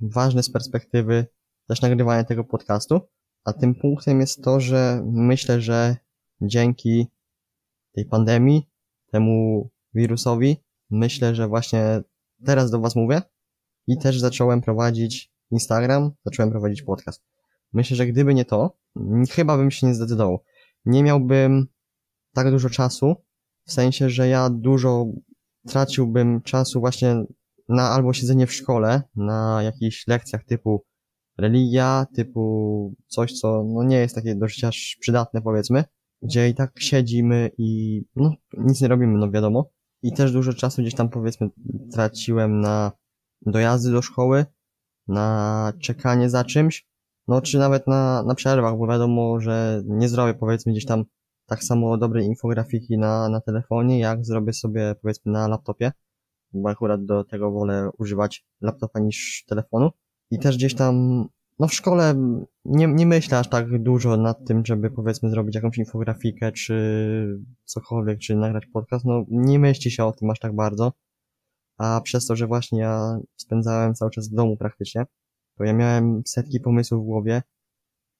ważny 0.00 0.42
z 0.42 0.50
perspektywy 0.50 1.26
też 1.68 1.82
nagrywania 1.82 2.24
tego 2.24 2.44
podcastu, 2.44 3.00
a 3.44 3.52
tym 3.52 3.74
punktem 3.74 4.20
jest 4.20 4.44
to, 4.44 4.60
że 4.60 5.02
myślę, 5.12 5.60
że 5.60 5.96
dzięki 6.40 7.06
tej 7.94 8.04
pandemii, 8.04 8.69
temu 9.12 9.70
wirusowi, 9.94 10.56
myślę, 10.90 11.34
że 11.34 11.48
właśnie 11.48 12.02
teraz 12.44 12.70
do 12.70 12.80
Was 12.80 12.96
mówię 12.96 13.22
i 13.86 13.98
też 13.98 14.20
zacząłem 14.20 14.60
prowadzić 14.60 15.32
Instagram, 15.50 16.10
zacząłem 16.24 16.50
prowadzić 16.50 16.82
podcast. 16.82 17.24
Myślę, 17.72 17.96
że 17.96 18.06
gdyby 18.06 18.34
nie 18.34 18.44
to, 18.44 18.78
chyba 19.30 19.56
bym 19.56 19.70
się 19.70 19.86
nie 19.86 19.94
zdecydował. 19.94 20.38
Nie 20.84 21.02
miałbym 21.02 21.66
tak 22.34 22.50
dużo 22.50 22.70
czasu, 22.70 23.16
w 23.66 23.72
sensie, 23.72 24.10
że 24.10 24.28
ja 24.28 24.50
dużo 24.50 25.06
traciłbym 25.68 26.42
czasu 26.42 26.80
właśnie 26.80 27.24
na 27.68 27.90
albo 27.90 28.12
siedzenie 28.12 28.46
w 28.46 28.52
szkole, 28.52 29.02
na 29.16 29.62
jakichś 29.62 30.06
lekcjach 30.06 30.44
typu 30.44 30.84
religia, 31.38 32.06
typu 32.14 32.94
coś, 33.06 33.32
co 33.32 33.64
no 33.64 33.84
nie 33.84 33.96
jest 33.96 34.14
takie 34.14 34.34
do 34.34 34.48
życia 34.48 34.70
przydatne 35.00 35.42
powiedzmy, 35.42 35.84
gdzie 36.22 36.48
i 36.48 36.54
tak 36.54 36.80
siedzimy 36.80 37.50
i 37.58 38.02
no 38.16 38.34
nic 38.58 38.80
nie 38.80 38.88
robimy, 38.88 39.18
no 39.18 39.30
wiadomo. 39.30 39.70
I 40.02 40.12
też 40.12 40.32
dużo 40.32 40.52
czasu 40.52 40.82
gdzieś 40.82 40.94
tam 40.94 41.08
powiedzmy 41.08 41.48
traciłem 41.92 42.60
na 42.60 42.92
dojazdy 43.46 43.92
do 43.92 44.02
szkoły, 44.02 44.46
na 45.08 45.72
czekanie 45.80 46.30
za 46.30 46.44
czymś, 46.44 46.88
no 47.28 47.40
czy 47.40 47.58
nawet 47.58 47.86
na, 47.86 48.22
na 48.22 48.34
przerwach, 48.34 48.78
bo 48.78 48.86
wiadomo, 48.86 49.40
że 49.40 49.82
nie 49.86 50.08
zrobię 50.08 50.34
powiedzmy 50.34 50.72
gdzieś 50.72 50.86
tam 50.86 51.04
tak 51.46 51.64
samo 51.64 51.98
dobrej 51.98 52.26
infografiki 52.26 52.98
na, 52.98 53.28
na 53.28 53.40
telefonie, 53.40 53.98
jak 53.98 54.24
zrobię 54.24 54.52
sobie 54.52 54.94
powiedzmy 55.02 55.32
na 55.32 55.48
laptopie, 55.48 55.92
bo 56.52 56.70
akurat 56.70 57.04
do 57.04 57.24
tego 57.24 57.50
wolę 57.50 57.90
używać 57.98 58.44
laptopa 58.60 59.00
niż 59.00 59.44
telefonu. 59.48 59.90
I 60.30 60.38
też 60.38 60.56
gdzieś 60.56 60.74
tam, 60.74 61.24
no 61.60 61.68
w 61.68 61.74
szkole 61.74 62.14
nie, 62.64 62.86
nie 62.86 63.06
myślę 63.06 63.38
aż 63.38 63.48
tak 63.48 63.82
dużo 63.82 64.16
nad 64.16 64.44
tym, 64.46 64.66
żeby 64.66 64.90
powiedzmy 64.90 65.30
zrobić 65.30 65.54
jakąś 65.54 65.78
infografikę, 65.78 66.52
czy 66.52 67.40
cokolwiek, 67.64 68.18
czy 68.18 68.36
nagrać 68.36 68.66
podcast, 68.66 69.04
no 69.04 69.24
nie 69.28 69.58
myśli 69.58 69.90
się 69.90 70.04
o 70.04 70.12
tym 70.12 70.30
aż 70.30 70.38
tak 70.38 70.54
bardzo. 70.54 70.92
a 71.78 72.00
przez 72.04 72.26
to, 72.26 72.36
że 72.36 72.46
właśnie 72.46 72.80
ja 72.80 73.18
spędzałem 73.36 73.94
cały 73.94 74.10
czas 74.10 74.28
w 74.30 74.34
domu 74.34 74.56
praktycznie, 74.56 75.06
to 75.58 75.64
ja 75.64 75.72
miałem 75.72 76.22
setki 76.26 76.60
pomysłów 76.60 77.02
w 77.02 77.06
głowie, 77.06 77.42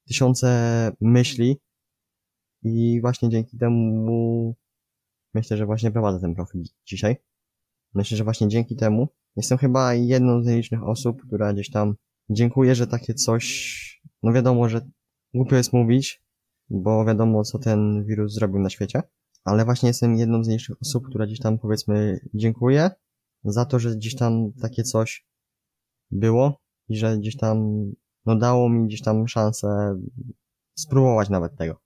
tysiące 0.09 0.49
myśli 1.01 1.61
i 2.63 3.01
właśnie 3.01 3.29
dzięki 3.29 3.59
temu 3.59 4.57
myślę, 5.35 5.57
że 5.57 5.67
właśnie 5.67 5.91
prowadzę 5.91 6.21
ten 6.21 6.35
profil 6.35 6.63
dzisiaj. 6.87 7.17
Myślę, 7.95 8.17
że 8.17 8.25
właśnie 8.25 8.49
dzięki 8.49 8.77
temu 8.77 9.09
jestem 9.37 9.59
chyba 9.59 9.95
jedną 9.95 10.43
z 10.43 10.47
nielicznych 10.47 10.83
osób, 10.85 11.23
która 11.27 11.53
gdzieś 11.53 11.71
tam 11.71 11.95
dziękuję, 12.31 12.75
że 12.75 12.87
takie 12.87 13.15
coś, 13.15 14.03
no 14.23 14.33
wiadomo, 14.33 14.69
że 14.69 14.91
głupio 15.35 15.57
jest 15.57 15.73
mówić, 15.73 16.23
bo 16.71 17.05
wiadomo, 17.05 17.45
co 17.45 17.59
ten 17.59 18.05
wirus 18.05 18.35
zrobił 18.35 18.59
na 18.59 18.71
świecie, 18.71 19.03
ale 19.45 19.65
właśnie 19.65 19.89
jestem 19.89 20.17
jedną 20.17 20.45
z 20.45 20.49
nielicznych 20.49 20.79
osób, 20.83 21.07
która 21.09 21.27
gdzieś 21.27 21.41
tam 21.41 21.59
powiedzmy 21.59 22.21
dziękuję 22.35 22.91
za 23.45 23.65
to, 23.65 23.79
że 23.79 23.97
gdzieś 23.97 24.17
tam 24.17 24.53
takie 24.53 24.83
coś 24.83 25.27
było 26.11 26.61
i 26.89 26.97
że 26.97 27.19
gdzieś 27.19 27.37
tam, 27.37 27.85
no 28.27 28.37
dało 28.37 28.69
mi 28.69 28.87
gdzieś 28.87 29.03
tam 29.03 29.29
szansę 29.29 30.01
spróbować 30.75 31.29
nawet 31.29 31.57
tego. 31.57 31.81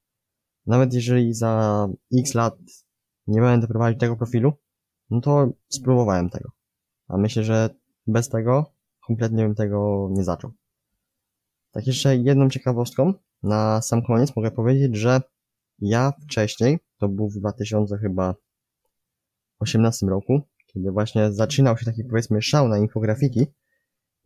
Nawet 0.66 0.94
jeżeli 0.94 1.34
za 1.34 1.88
x 2.18 2.34
lat 2.34 2.58
nie 3.26 3.40
będę 3.40 3.66
prowadzić 3.66 4.00
tego 4.00 4.16
profilu, 4.16 4.52
no 5.10 5.20
to 5.20 5.52
spróbowałem 5.68 6.30
tego. 6.30 6.50
A 7.08 7.16
myślę, 7.16 7.44
że 7.44 7.70
bez 8.06 8.28
tego 8.28 8.73
kompletnie 9.06 9.42
bym 9.42 9.54
tego 9.54 10.08
nie 10.12 10.24
zaczął. 10.24 10.52
Tak 11.70 11.86
jeszcze 11.86 12.16
jedną 12.16 12.50
ciekawostką 12.50 13.14
na 13.42 13.82
sam 13.82 14.02
koniec 14.02 14.36
mogę 14.36 14.50
powiedzieć, 14.50 14.96
że 14.96 15.20
ja 15.78 16.12
wcześniej, 16.24 16.78
to 16.98 17.08
był 17.08 17.28
w 17.28 17.38
2000 17.38 17.98
chyba 17.98 18.34
18 19.58 20.06
roku, 20.06 20.40
kiedy 20.66 20.90
właśnie 20.90 21.32
zaczynał 21.32 21.78
się 21.78 21.84
taki 21.84 22.04
powiedzmy 22.04 22.42
szał 22.42 22.68
na 22.68 22.78
infografiki, 22.78 23.46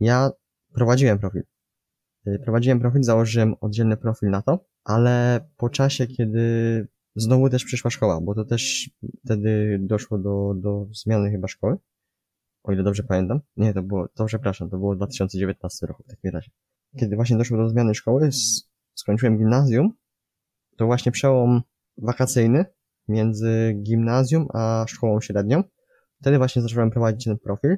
ja 0.00 0.30
prowadziłem 0.74 1.18
profil. 1.18 1.42
Y, 2.26 2.38
Prowadziłem 2.44 2.80
profil, 2.80 3.02
założyłem 3.02 3.54
oddzielny 3.60 3.96
profil 3.96 4.30
na 4.30 4.42
to, 4.42 4.64
ale 4.84 5.40
po 5.56 5.70
czasie, 5.70 6.06
kiedy 6.06 6.86
znowu 7.16 7.50
też 7.50 7.64
przyszła 7.64 7.90
szkoła, 7.90 8.20
bo 8.20 8.34
to 8.34 8.44
też 8.44 8.90
wtedy 9.24 9.78
doszło 9.80 10.18
do, 10.18 10.54
do 10.56 10.86
zmiany 10.92 11.30
chyba 11.30 11.48
szkoły, 11.48 11.76
o 12.68 12.72
ile 12.72 12.82
dobrze 12.82 13.02
pamiętam. 13.02 13.40
Nie, 13.56 13.74
to 13.74 13.82
było, 13.82 14.08
to 14.08 14.24
przepraszam, 14.24 14.70
to 14.70 14.78
było 14.78 14.96
2019 14.96 15.86
roku 15.86 16.02
w 16.02 16.06
takim 16.06 16.30
razie. 16.30 16.50
Kiedy 16.98 17.16
właśnie 17.16 17.36
doszło 17.36 17.56
do 17.56 17.68
zmiany 17.68 17.94
szkoły, 17.94 18.30
skończyłem 18.94 19.38
gimnazjum, 19.38 19.92
to 20.76 20.86
właśnie 20.86 21.12
przełom 21.12 21.62
wakacyjny 21.98 22.64
między 23.08 23.74
gimnazjum 23.82 24.48
a 24.54 24.84
szkołą 24.88 25.20
średnią. 25.20 25.62
Wtedy 26.20 26.38
właśnie 26.38 26.62
zacząłem 26.62 26.90
prowadzić 26.90 27.24
ten 27.24 27.38
profil. 27.38 27.76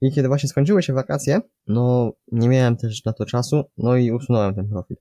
I 0.00 0.12
kiedy 0.12 0.28
właśnie 0.28 0.48
skończyły 0.48 0.82
się 0.82 0.92
wakacje, 0.92 1.40
no 1.66 2.12
nie 2.32 2.48
miałem 2.48 2.76
też 2.76 3.04
na 3.04 3.12
to 3.12 3.26
czasu, 3.26 3.64
no 3.76 3.96
i 3.96 4.12
usunąłem 4.12 4.54
ten 4.54 4.68
profil. 4.68 4.96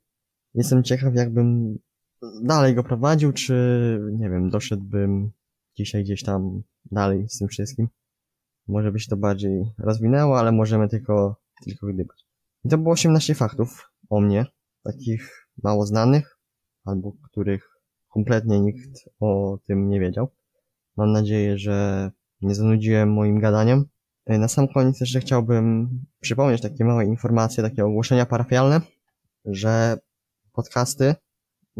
Jestem 0.53 0.83
ciekaw, 0.83 1.15
jakbym 1.15 1.77
dalej 2.43 2.75
go 2.75 2.83
prowadził, 2.83 3.33
czy 3.33 3.99
nie 4.11 4.29
wiem, 4.29 4.49
doszedłbym 4.49 5.31
dzisiaj 5.77 6.03
gdzieś 6.03 6.23
tam 6.23 6.63
dalej 6.91 7.29
z 7.29 7.37
tym 7.37 7.47
wszystkim. 7.47 7.87
Może 8.67 8.91
by 8.91 8.99
się 8.99 9.09
to 9.09 9.17
bardziej 9.17 9.73
rozwinęło, 9.77 10.39
ale 10.39 10.51
możemy 10.51 10.89
tylko, 10.89 11.35
tylko 11.63 11.87
gdybać. 11.87 12.25
I 12.65 12.69
to 12.69 12.77
było 12.77 12.93
18 12.93 13.35
faktów 13.35 13.91
o 14.09 14.19
mnie, 14.21 14.45
takich 14.83 15.47
mało 15.63 15.85
znanych, 15.85 16.39
albo 16.85 17.13
których 17.31 17.69
kompletnie 18.09 18.59
nikt 18.59 19.09
o 19.19 19.57
tym 19.67 19.89
nie 19.89 19.99
wiedział. 19.99 20.31
Mam 20.97 21.11
nadzieję, 21.11 21.57
że 21.57 22.11
nie 22.41 22.55
zanudziłem 22.55 23.13
moim 23.13 23.39
gadaniem. 23.39 23.85
E, 24.25 24.37
Na 24.37 24.47
sam 24.47 24.67
koniec 24.67 24.99
jeszcze 24.99 25.19
chciałbym 25.19 25.89
przypomnieć 26.19 26.61
takie 26.61 26.85
małe 26.85 27.05
informacje, 27.05 27.63
takie 27.63 27.85
ogłoszenia 27.85 28.25
parafialne, 28.25 28.81
że 29.45 29.97
podcasty 30.53 31.15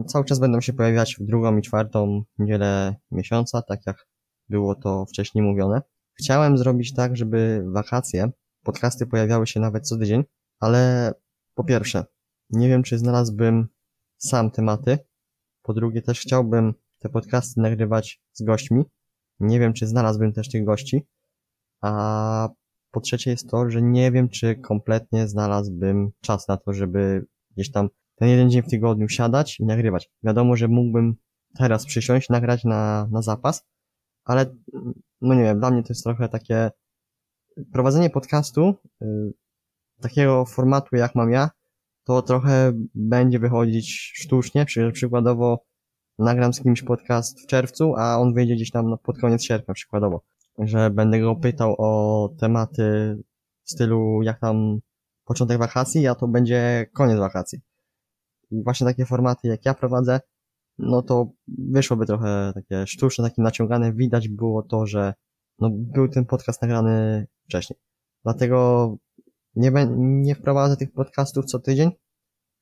cały 0.08 0.26
czas 0.26 0.40
będą 0.40 0.62
się 0.62 0.74
pojawiać 0.74 1.16
w 1.20 1.26
drugą 1.26 1.58
i 1.58 1.62
czwartą 1.62 2.24
niedzielę 2.40 2.96
miesiąca, 3.12 3.62
tak 3.62 3.80
jak 3.86 4.08
było 4.50 4.76
to 4.76 5.06
wcześniej 5.06 5.44
mówione. 5.44 5.82
Chciałem 6.20 6.58
zrobić 6.58 6.94
tak, 6.94 7.18
żeby 7.18 7.64
wakacje 7.74 8.32
podcasty 8.64 9.08
pojawiały 9.08 9.48
się 9.48 9.60
nawet 9.60 9.88
co 9.88 9.98
tydzień, 9.98 10.24
ale 10.60 11.14
po 11.56 11.64
pierwsze, 11.64 12.06
nie 12.50 12.70
wiem, 12.70 12.84
czy 12.84 12.98
znalazłbym 12.98 13.68
sam 14.18 14.52
tematy. 14.52 14.98
Po 15.62 15.74
drugie, 15.74 16.02
też 16.02 16.20
chciałbym 16.20 16.74
te 17.00 17.10
podcasty 17.10 17.62
nagrywać 17.62 18.22
z 18.34 18.44
gośćmi. 18.44 18.84
Nie 19.40 19.60
wiem, 19.60 19.74
czy 19.74 19.88
znalazłbym 19.88 20.34
też 20.34 20.50
tych 20.50 20.66
gości. 20.66 21.08
A 21.82 22.50
po 22.92 23.02
trzecie 23.02 23.32
jest 23.32 23.50
to, 23.50 23.70
że 23.70 23.82
nie 23.82 24.12
wiem, 24.12 24.30
czy 24.30 24.56
kompletnie 24.56 25.28
znalazłbym 25.28 26.12
czas 26.22 26.48
na 26.48 26.58
to, 26.58 26.74
żeby 26.74 27.26
gdzieś 27.52 27.72
tam 27.72 27.90
ten 28.16 28.30
jeden 28.30 28.50
dzień 28.50 28.62
w 28.62 28.70
tygodniu 28.70 29.10
siadać 29.10 29.60
i 29.60 29.66
nagrywać. 29.66 30.10
Wiadomo, 30.24 30.56
że 30.56 30.68
mógłbym 30.68 31.16
teraz 31.58 31.86
przysiąść, 31.86 32.30
nagrać 32.30 32.64
na, 32.64 33.08
na 33.12 33.22
zapas, 33.22 33.66
ale 34.28 34.56
no 35.22 35.36
nie 35.36 35.44
wiem, 35.44 35.60
dla 35.60 35.72
mnie 35.72 35.84
to 35.84 35.90
jest 35.90 36.04
trochę 36.04 36.30
takie 36.30 36.72
prowadzenie 37.74 38.10
podcastu, 38.10 38.74
y, 39.02 39.34
takiego 40.02 40.46
formatu 40.46 40.96
jak 40.96 41.16
mam 41.16 41.32
ja, 41.32 41.50
to 42.04 42.22
trochę 42.22 42.72
będzie 42.96 43.40
wychodzić 43.40 44.12
sztucznie, 44.16 44.66
przy, 44.66 44.92
przykładowo 44.92 45.66
nagram 46.20 46.54
z 46.54 46.62
kimś 46.62 46.82
podcast 46.84 47.42
w 47.42 47.48
czerwcu, 47.48 47.96
a 47.98 48.18
on 48.18 48.34
wyjdzie 48.34 48.56
gdzieś 48.56 48.72
tam 48.72 48.90
no, 48.90 48.98
pod 48.98 49.18
koniec 49.18 49.44
sierpnia 49.44 49.74
przykładowo, 49.74 50.22
że 50.60 50.90
będę 50.90 51.20
go 51.20 51.36
pytał 51.36 51.76
o 51.78 52.30
tematy 52.40 53.18
w 53.64 53.72
stylu 53.72 54.22
jak 54.24 54.40
tam 54.40 54.80
początek 55.26 55.58
wakacji, 55.58 56.08
a 56.08 56.16
to 56.16 56.28
będzie 56.28 56.86
koniec 56.94 57.20
wakacji. 57.20 57.60
I 58.52 58.64
właśnie 58.64 58.88
takie 58.88 59.06
formaty 59.06 59.48
jak 59.48 59.66
ja 59.66 59.74
prowadzę, 59.74 60.20
no 60.78 61.02
to 61.02 61.32
wyszłoby 61.48 62.06
trochę 62.06 62.52
takie 62.56 62.88
sztuczne, 62.88 63.30
takie 63.30 63.42
naciągane. 63.42 63.94
Widać 63.94 64.30
było 64.30 64.64
to, 64.64 64.86
że 64.86 65.14
no, 65.60 65.70
był 65.74 66.10
ten 66.10 66.26
podcast 66.26 66.62
nagrany 66.62 67.28
wcześniej. 67.46 67.80
Dlatego 68.24 68.98
nie, 69.56 69.72
nie 69.98 70.36
wprowadzę 70.36 70.78
tych 70.78 70.92
podcastów 70.92 71.46
co 71.46 71.60
tydzień. 71.60 71.92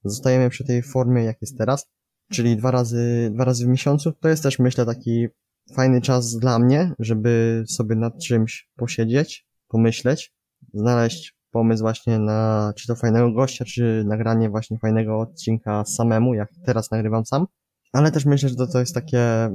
Zostajemy 0.04 0.49
przy 0.49 0.65
tej 0.65 0.84
formie, 0.84 1.23
jak 1.23 1.41
jest 1.41 1.58
teraz, 1.58 1.89
czyli 2.32 2.58
dwa 2.58 2.71
razy, 2.71 3.32
dwa 3.34 3.45
razy 3.45 3.65
w 3.65 3.69
miesiącu. 3.69 4.12
To 4.12 4.30
jest 4.30 4.43
też, 4.43 4.60
myślę, 4.60 4.86
taki 4.86 5.28
fajny 5.73 6.01
czas 6.01 6.36
dla 6.36 6.60
mnie, 6.60 6.93
żeby 6.99 7.63
sobie 7.67 7.95
nad 7.95 8.23
czymś 8.23 8.69
posiedzieć, 8.75 9.47
pomyśleć, 9.67 10.34
znaleźć 10.73 11.36
pomysł 11.51 11.84
właśnie 11.84 12.19
na 12.19 12.73
czy 12.75 12.88
to 12.88 12.95
fajnego 12.95 13.32
gościa, 13.32 13.65
czy 13.65 14.04
nagranie 14.08 14.49
właśnie 14.49 14.80
fajnego 14.80 15.19
odcinka 15.19 15.86
samemu, 15.86 16.34
jak 16.34 16.49
teraz 16.65 16.91
nagrywam 16.91 17.25
sam. 17.25 17.45
Ale 17.93 18.11
też 18.11 18.25
myślę, 18.25 18.49
że 18.49 18.55
to, 18.55 18.67
to 18.67 18.79
jest 18.79 18.93
takie 18.93 19.49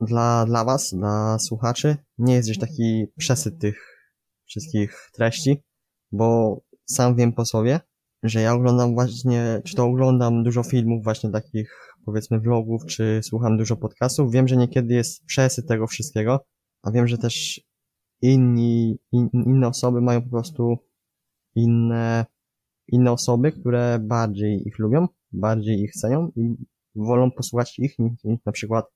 dla, 0.00 0.44
dla 0.46 0.64
was, 0.64 0.94
dla 0.94 1.38
słuchaczy, 1.38 1.96
nie 2.18 2.34
jest 2.34 2.48
gdzieś 2.48 2.58
taki 2.58 3.06
przesyt 3.18 3.58
tych 3.58 4.08
wszystkich 4.46 5.10
treści, 5.12 5.62
bo 6.12 6.60
sam 6.84 7.16
wiem 7.16 7.32
po 7.32 7.44
sobie, 7.44 7.80
że 8.22 8.40
ja 8.40 8.54
oglądam 8.54 8.94
właśnie, 8.94 9.62
czy 9.64 9.76
to 9.76 9.84
oglądam 9.84 10.42
dużo 10.42 10.62
filmów 10.62 11.04
właśnie 11.04 11.30
takich, 11.30 11.94
powiedzmy 12.04 12.40
vlogów, 12.40 12.86
czy 12.86 13.20
słucham 13.22 13.58
dużo 13.58 13.76
podcastów. 13.76 14.32
Wiem, 14.32 14.48
że 14.48 14.56
niekiedy 14.56 14.94
jest 14.94 15.24
przesyt 15.24 15.68
tego 15.68 15.86
wszystkiego, 15.86 16.44
a 16.82 16.90
wiem, 16.90 17.08
że 17.08 17.18
też 17.18 17.60
inni, 18.22 18.98
in, 19.12 19.28
inne 19.32 19.68
osoby 19.68 20.00
mają 20.00 20.22
po 20.22 20.30
prostu 20.30 20.76
inne, 21.54 22.26
inne 22.88 23.12
osoby, 23.12 23.52
które 23.52 23.98
bardziej 24.02 24.68
ich 24.68 24.78
lubią, 24.78 25.08
bardziej 25.32 25.82
ich 25.82 25.92
cenią 25.92 26.32
i 26.36 26.54
wolą 26.94 27.30
posłuchać 27.30 27.78
ich 27.78 27.98
niż, 27.98 28.40
na 28.46 28.52
przykład 28.52 28.86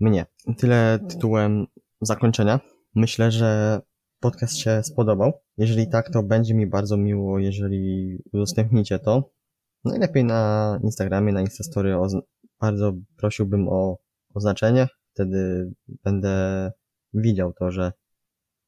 mnie. 0.00 0.26
Tyle 0.56 0.98
tytułem 1.08 1.66
zakończenia. 2.00 2.60
Myślę, 2.94 3.30
że 3.30 3.80
podcast 4.20 4.56
się 4.56 4.82
spodobał. 4.82 5.32
Jeżeli 5.56 5.88
tak, 5.88 6.10
to 6.10 6.22
będzie 6.22 6.54
mi 6.54 6.66
bardzo 6.66 6.96
miło, 6.96 7.38
jeżeli 7.38 8.16
udostępnicie 8.32 8.98
to. 8.98 9.30
Najlepiej 9.84 10.24
na 10.24 10.80
Instagramie, 10.82 11.32
na 11.32 11.40
Instastory. 11.40 11.96
Bardzo 12.60 12.92
prosiłbym 13.16 13.68
o 13.68 13.98
oznaczenie. 14.34 14.88
Wtedy 15.14 15.72
będę 16.04 16.72
widział 17.14 17.52
to, 17.52 17.70
że 17.70 17.92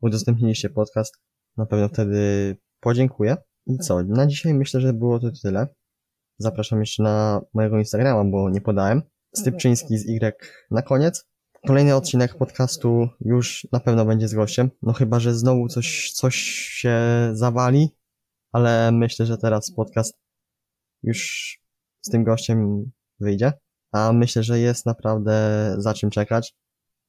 udostępniliście 0.00 0.70
podcast. 0.70 1.14
Na 1.56 1.66
pewno 1.66 1.88
wtedy 1.88 2.56
podziękuję. 2.80 3.36
I 3.66 3.78
co? 3.78 4.02
Na 4.02 4.26
dzisiaj 4.26 4.54
myślę, 4.54 4.80
że 4.80 4.92
było 4.92 5.18
to 5.18 5.30
tyle. 5.42 5.66
Zapraszam 6.40 6.80
jeszcze 6.80 7.02
na 7.02 7.40
mojego 7.54 7.78
Instagrama, 7.78 8.30
bo 8.30 8.50
nie 8.50 8.60
podałem. 8.60 9.02
Stypczyński 9.36 9.98
z 9.98 10.08
Y 10.08 10.36
na 10.70 10.82
koniec. 10.82 11.28
Kolejny 11.66 11.94
odcinek 11.94 12.34
podcastu 12.34 13.08
już 13.20 13.68
na 13.72 13.80
pewno 13.80 14.04
będzie 14.04 14.28
z 14.28 14.34
gościem. 14.34 14.70
No 14.82 14.92
chyba, 14.92 15.20
że 15.20 15.34
znowu 15.34 15.68
coś, 15.68 16.12
coś 16.12 16.36
się 16.70 16.98
zawali, 17.32 17.88
ale 18.52 18.92
myślę, 18.92 19.26
że 19.26 19.38
teraz 19.38 19.72
podcast 19.72 20.14
już 21.02 21.58
z 22.00 22.10
tym 22.10 22.24
gościem 22.24 22.90
wyjdzie. 23.18 23.52
A 23.92 24.12
myślę, 24.12 24.42
że 24.42 24.58
jest 24.58 24.86
naprawdę 24.86 25.34
za 25.78 25.94
czym 25.94 26.10
czekać, 26.10 26.54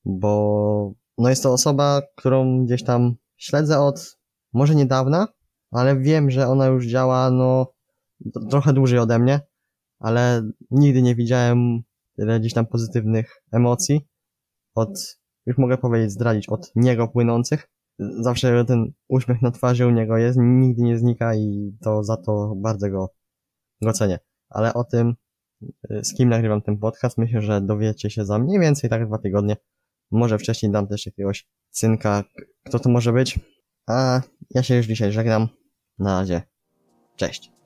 bo 0.05 0.93
no 1.17 1.29
jest 1.29 1.43
to 1.43 1.53
osoba, 1.53 2.01
którą 2.15 2.65
gdzieś 2.65 2.83
tam 2.83 3.15
śledzę 3.37 3.79
od 3.79 4.17
może 4.53 4.75
niedawna, 4.75 5.27
ale 5.71 5.99
wiem, 5.99 6.31
że 6.31 6.47
ona 6.47 6.67
już 6.67 6.87
działa 6.87 7.31
no 7.31 7.73
trochę 8.49 8.73
dłużej 8.73 8.99
ode 8.99 9.19
mnie, 9.19 9.39
ale 9.99 10.49
nigdy 10.71 11.01
nie 11.01 11.15
widziałem 11.15 11.81
tyle 12.15 12.39
gdzieś 12.39 12.53
tam 12.53 12.65
pozytywnych 12.65 13.43
emocji 13.51 14.07
od, 14.75 15.19
już 15.45 15.57
mogę 15.57 15.77
powiedzieć, 15.77 16.11
zdradzić, 16.11 16.49
od 16.49 16.71
niego 16.75 17.07
płynących. 17.07 17.69
Zawsze 17.99 18.65
ten 18.65 18.91
uśmiech 19.07 19.41
na 19.41 19.51
twarzy 19.51 19.87
u 19.87 19.89
niego 19.89 20.17
jest, 20.17 20.37
nigdy 20.41 20.81
nie 20.81 20.97
znika 20.97 21.35
i 21.35 21.77
to 21.81 22.03
za 22.03 22.17
to 22.17 22.53
bardzo 22.57 22.89
go, 22.89 23.09
go 23.81 23.93
cenię. 23.93 24.19
Ale 24.49 24.73
o 24.73 24.83
tym, 24.83 25.15
y, 25.91 26.03
z 26.03 26.13
kim 26.13 26.29
nagrywam 26.29 26.61
ten 26.61 26.77
podcast, 26.77 27.17
myślę, 27.17 27.41
że 27.41 27.61
dowiecie 27.61 28.09
się 28.09 28.25
za 28.25 28.39
mniej 28.39 28.59
więcej 28.59 28.89
tak 28.89 29.07
dwa 29.07 29.17
tygodnie. 29.17 29.57
Może 30.11 30.37
wcześniej 30.37 30.71
dam 30.71 30.87
też 30.87 31.05
jakiegoś 31.05 31.47
cynka, 31.69 32.23
kto 32.65 32.79
to 32.79 32.89
może 32.89 33.13
być. 33.13 33.39
A 33.87 34.21
ja 34.49 34.63
się 34.63 34.75
już 34.75 34.85
dzisiaj 34.85 35.11
żegnam. 35.11 35.47
Na 35.99 36.19
razie. 36.19 36.41
Cześć. 37.15 37.60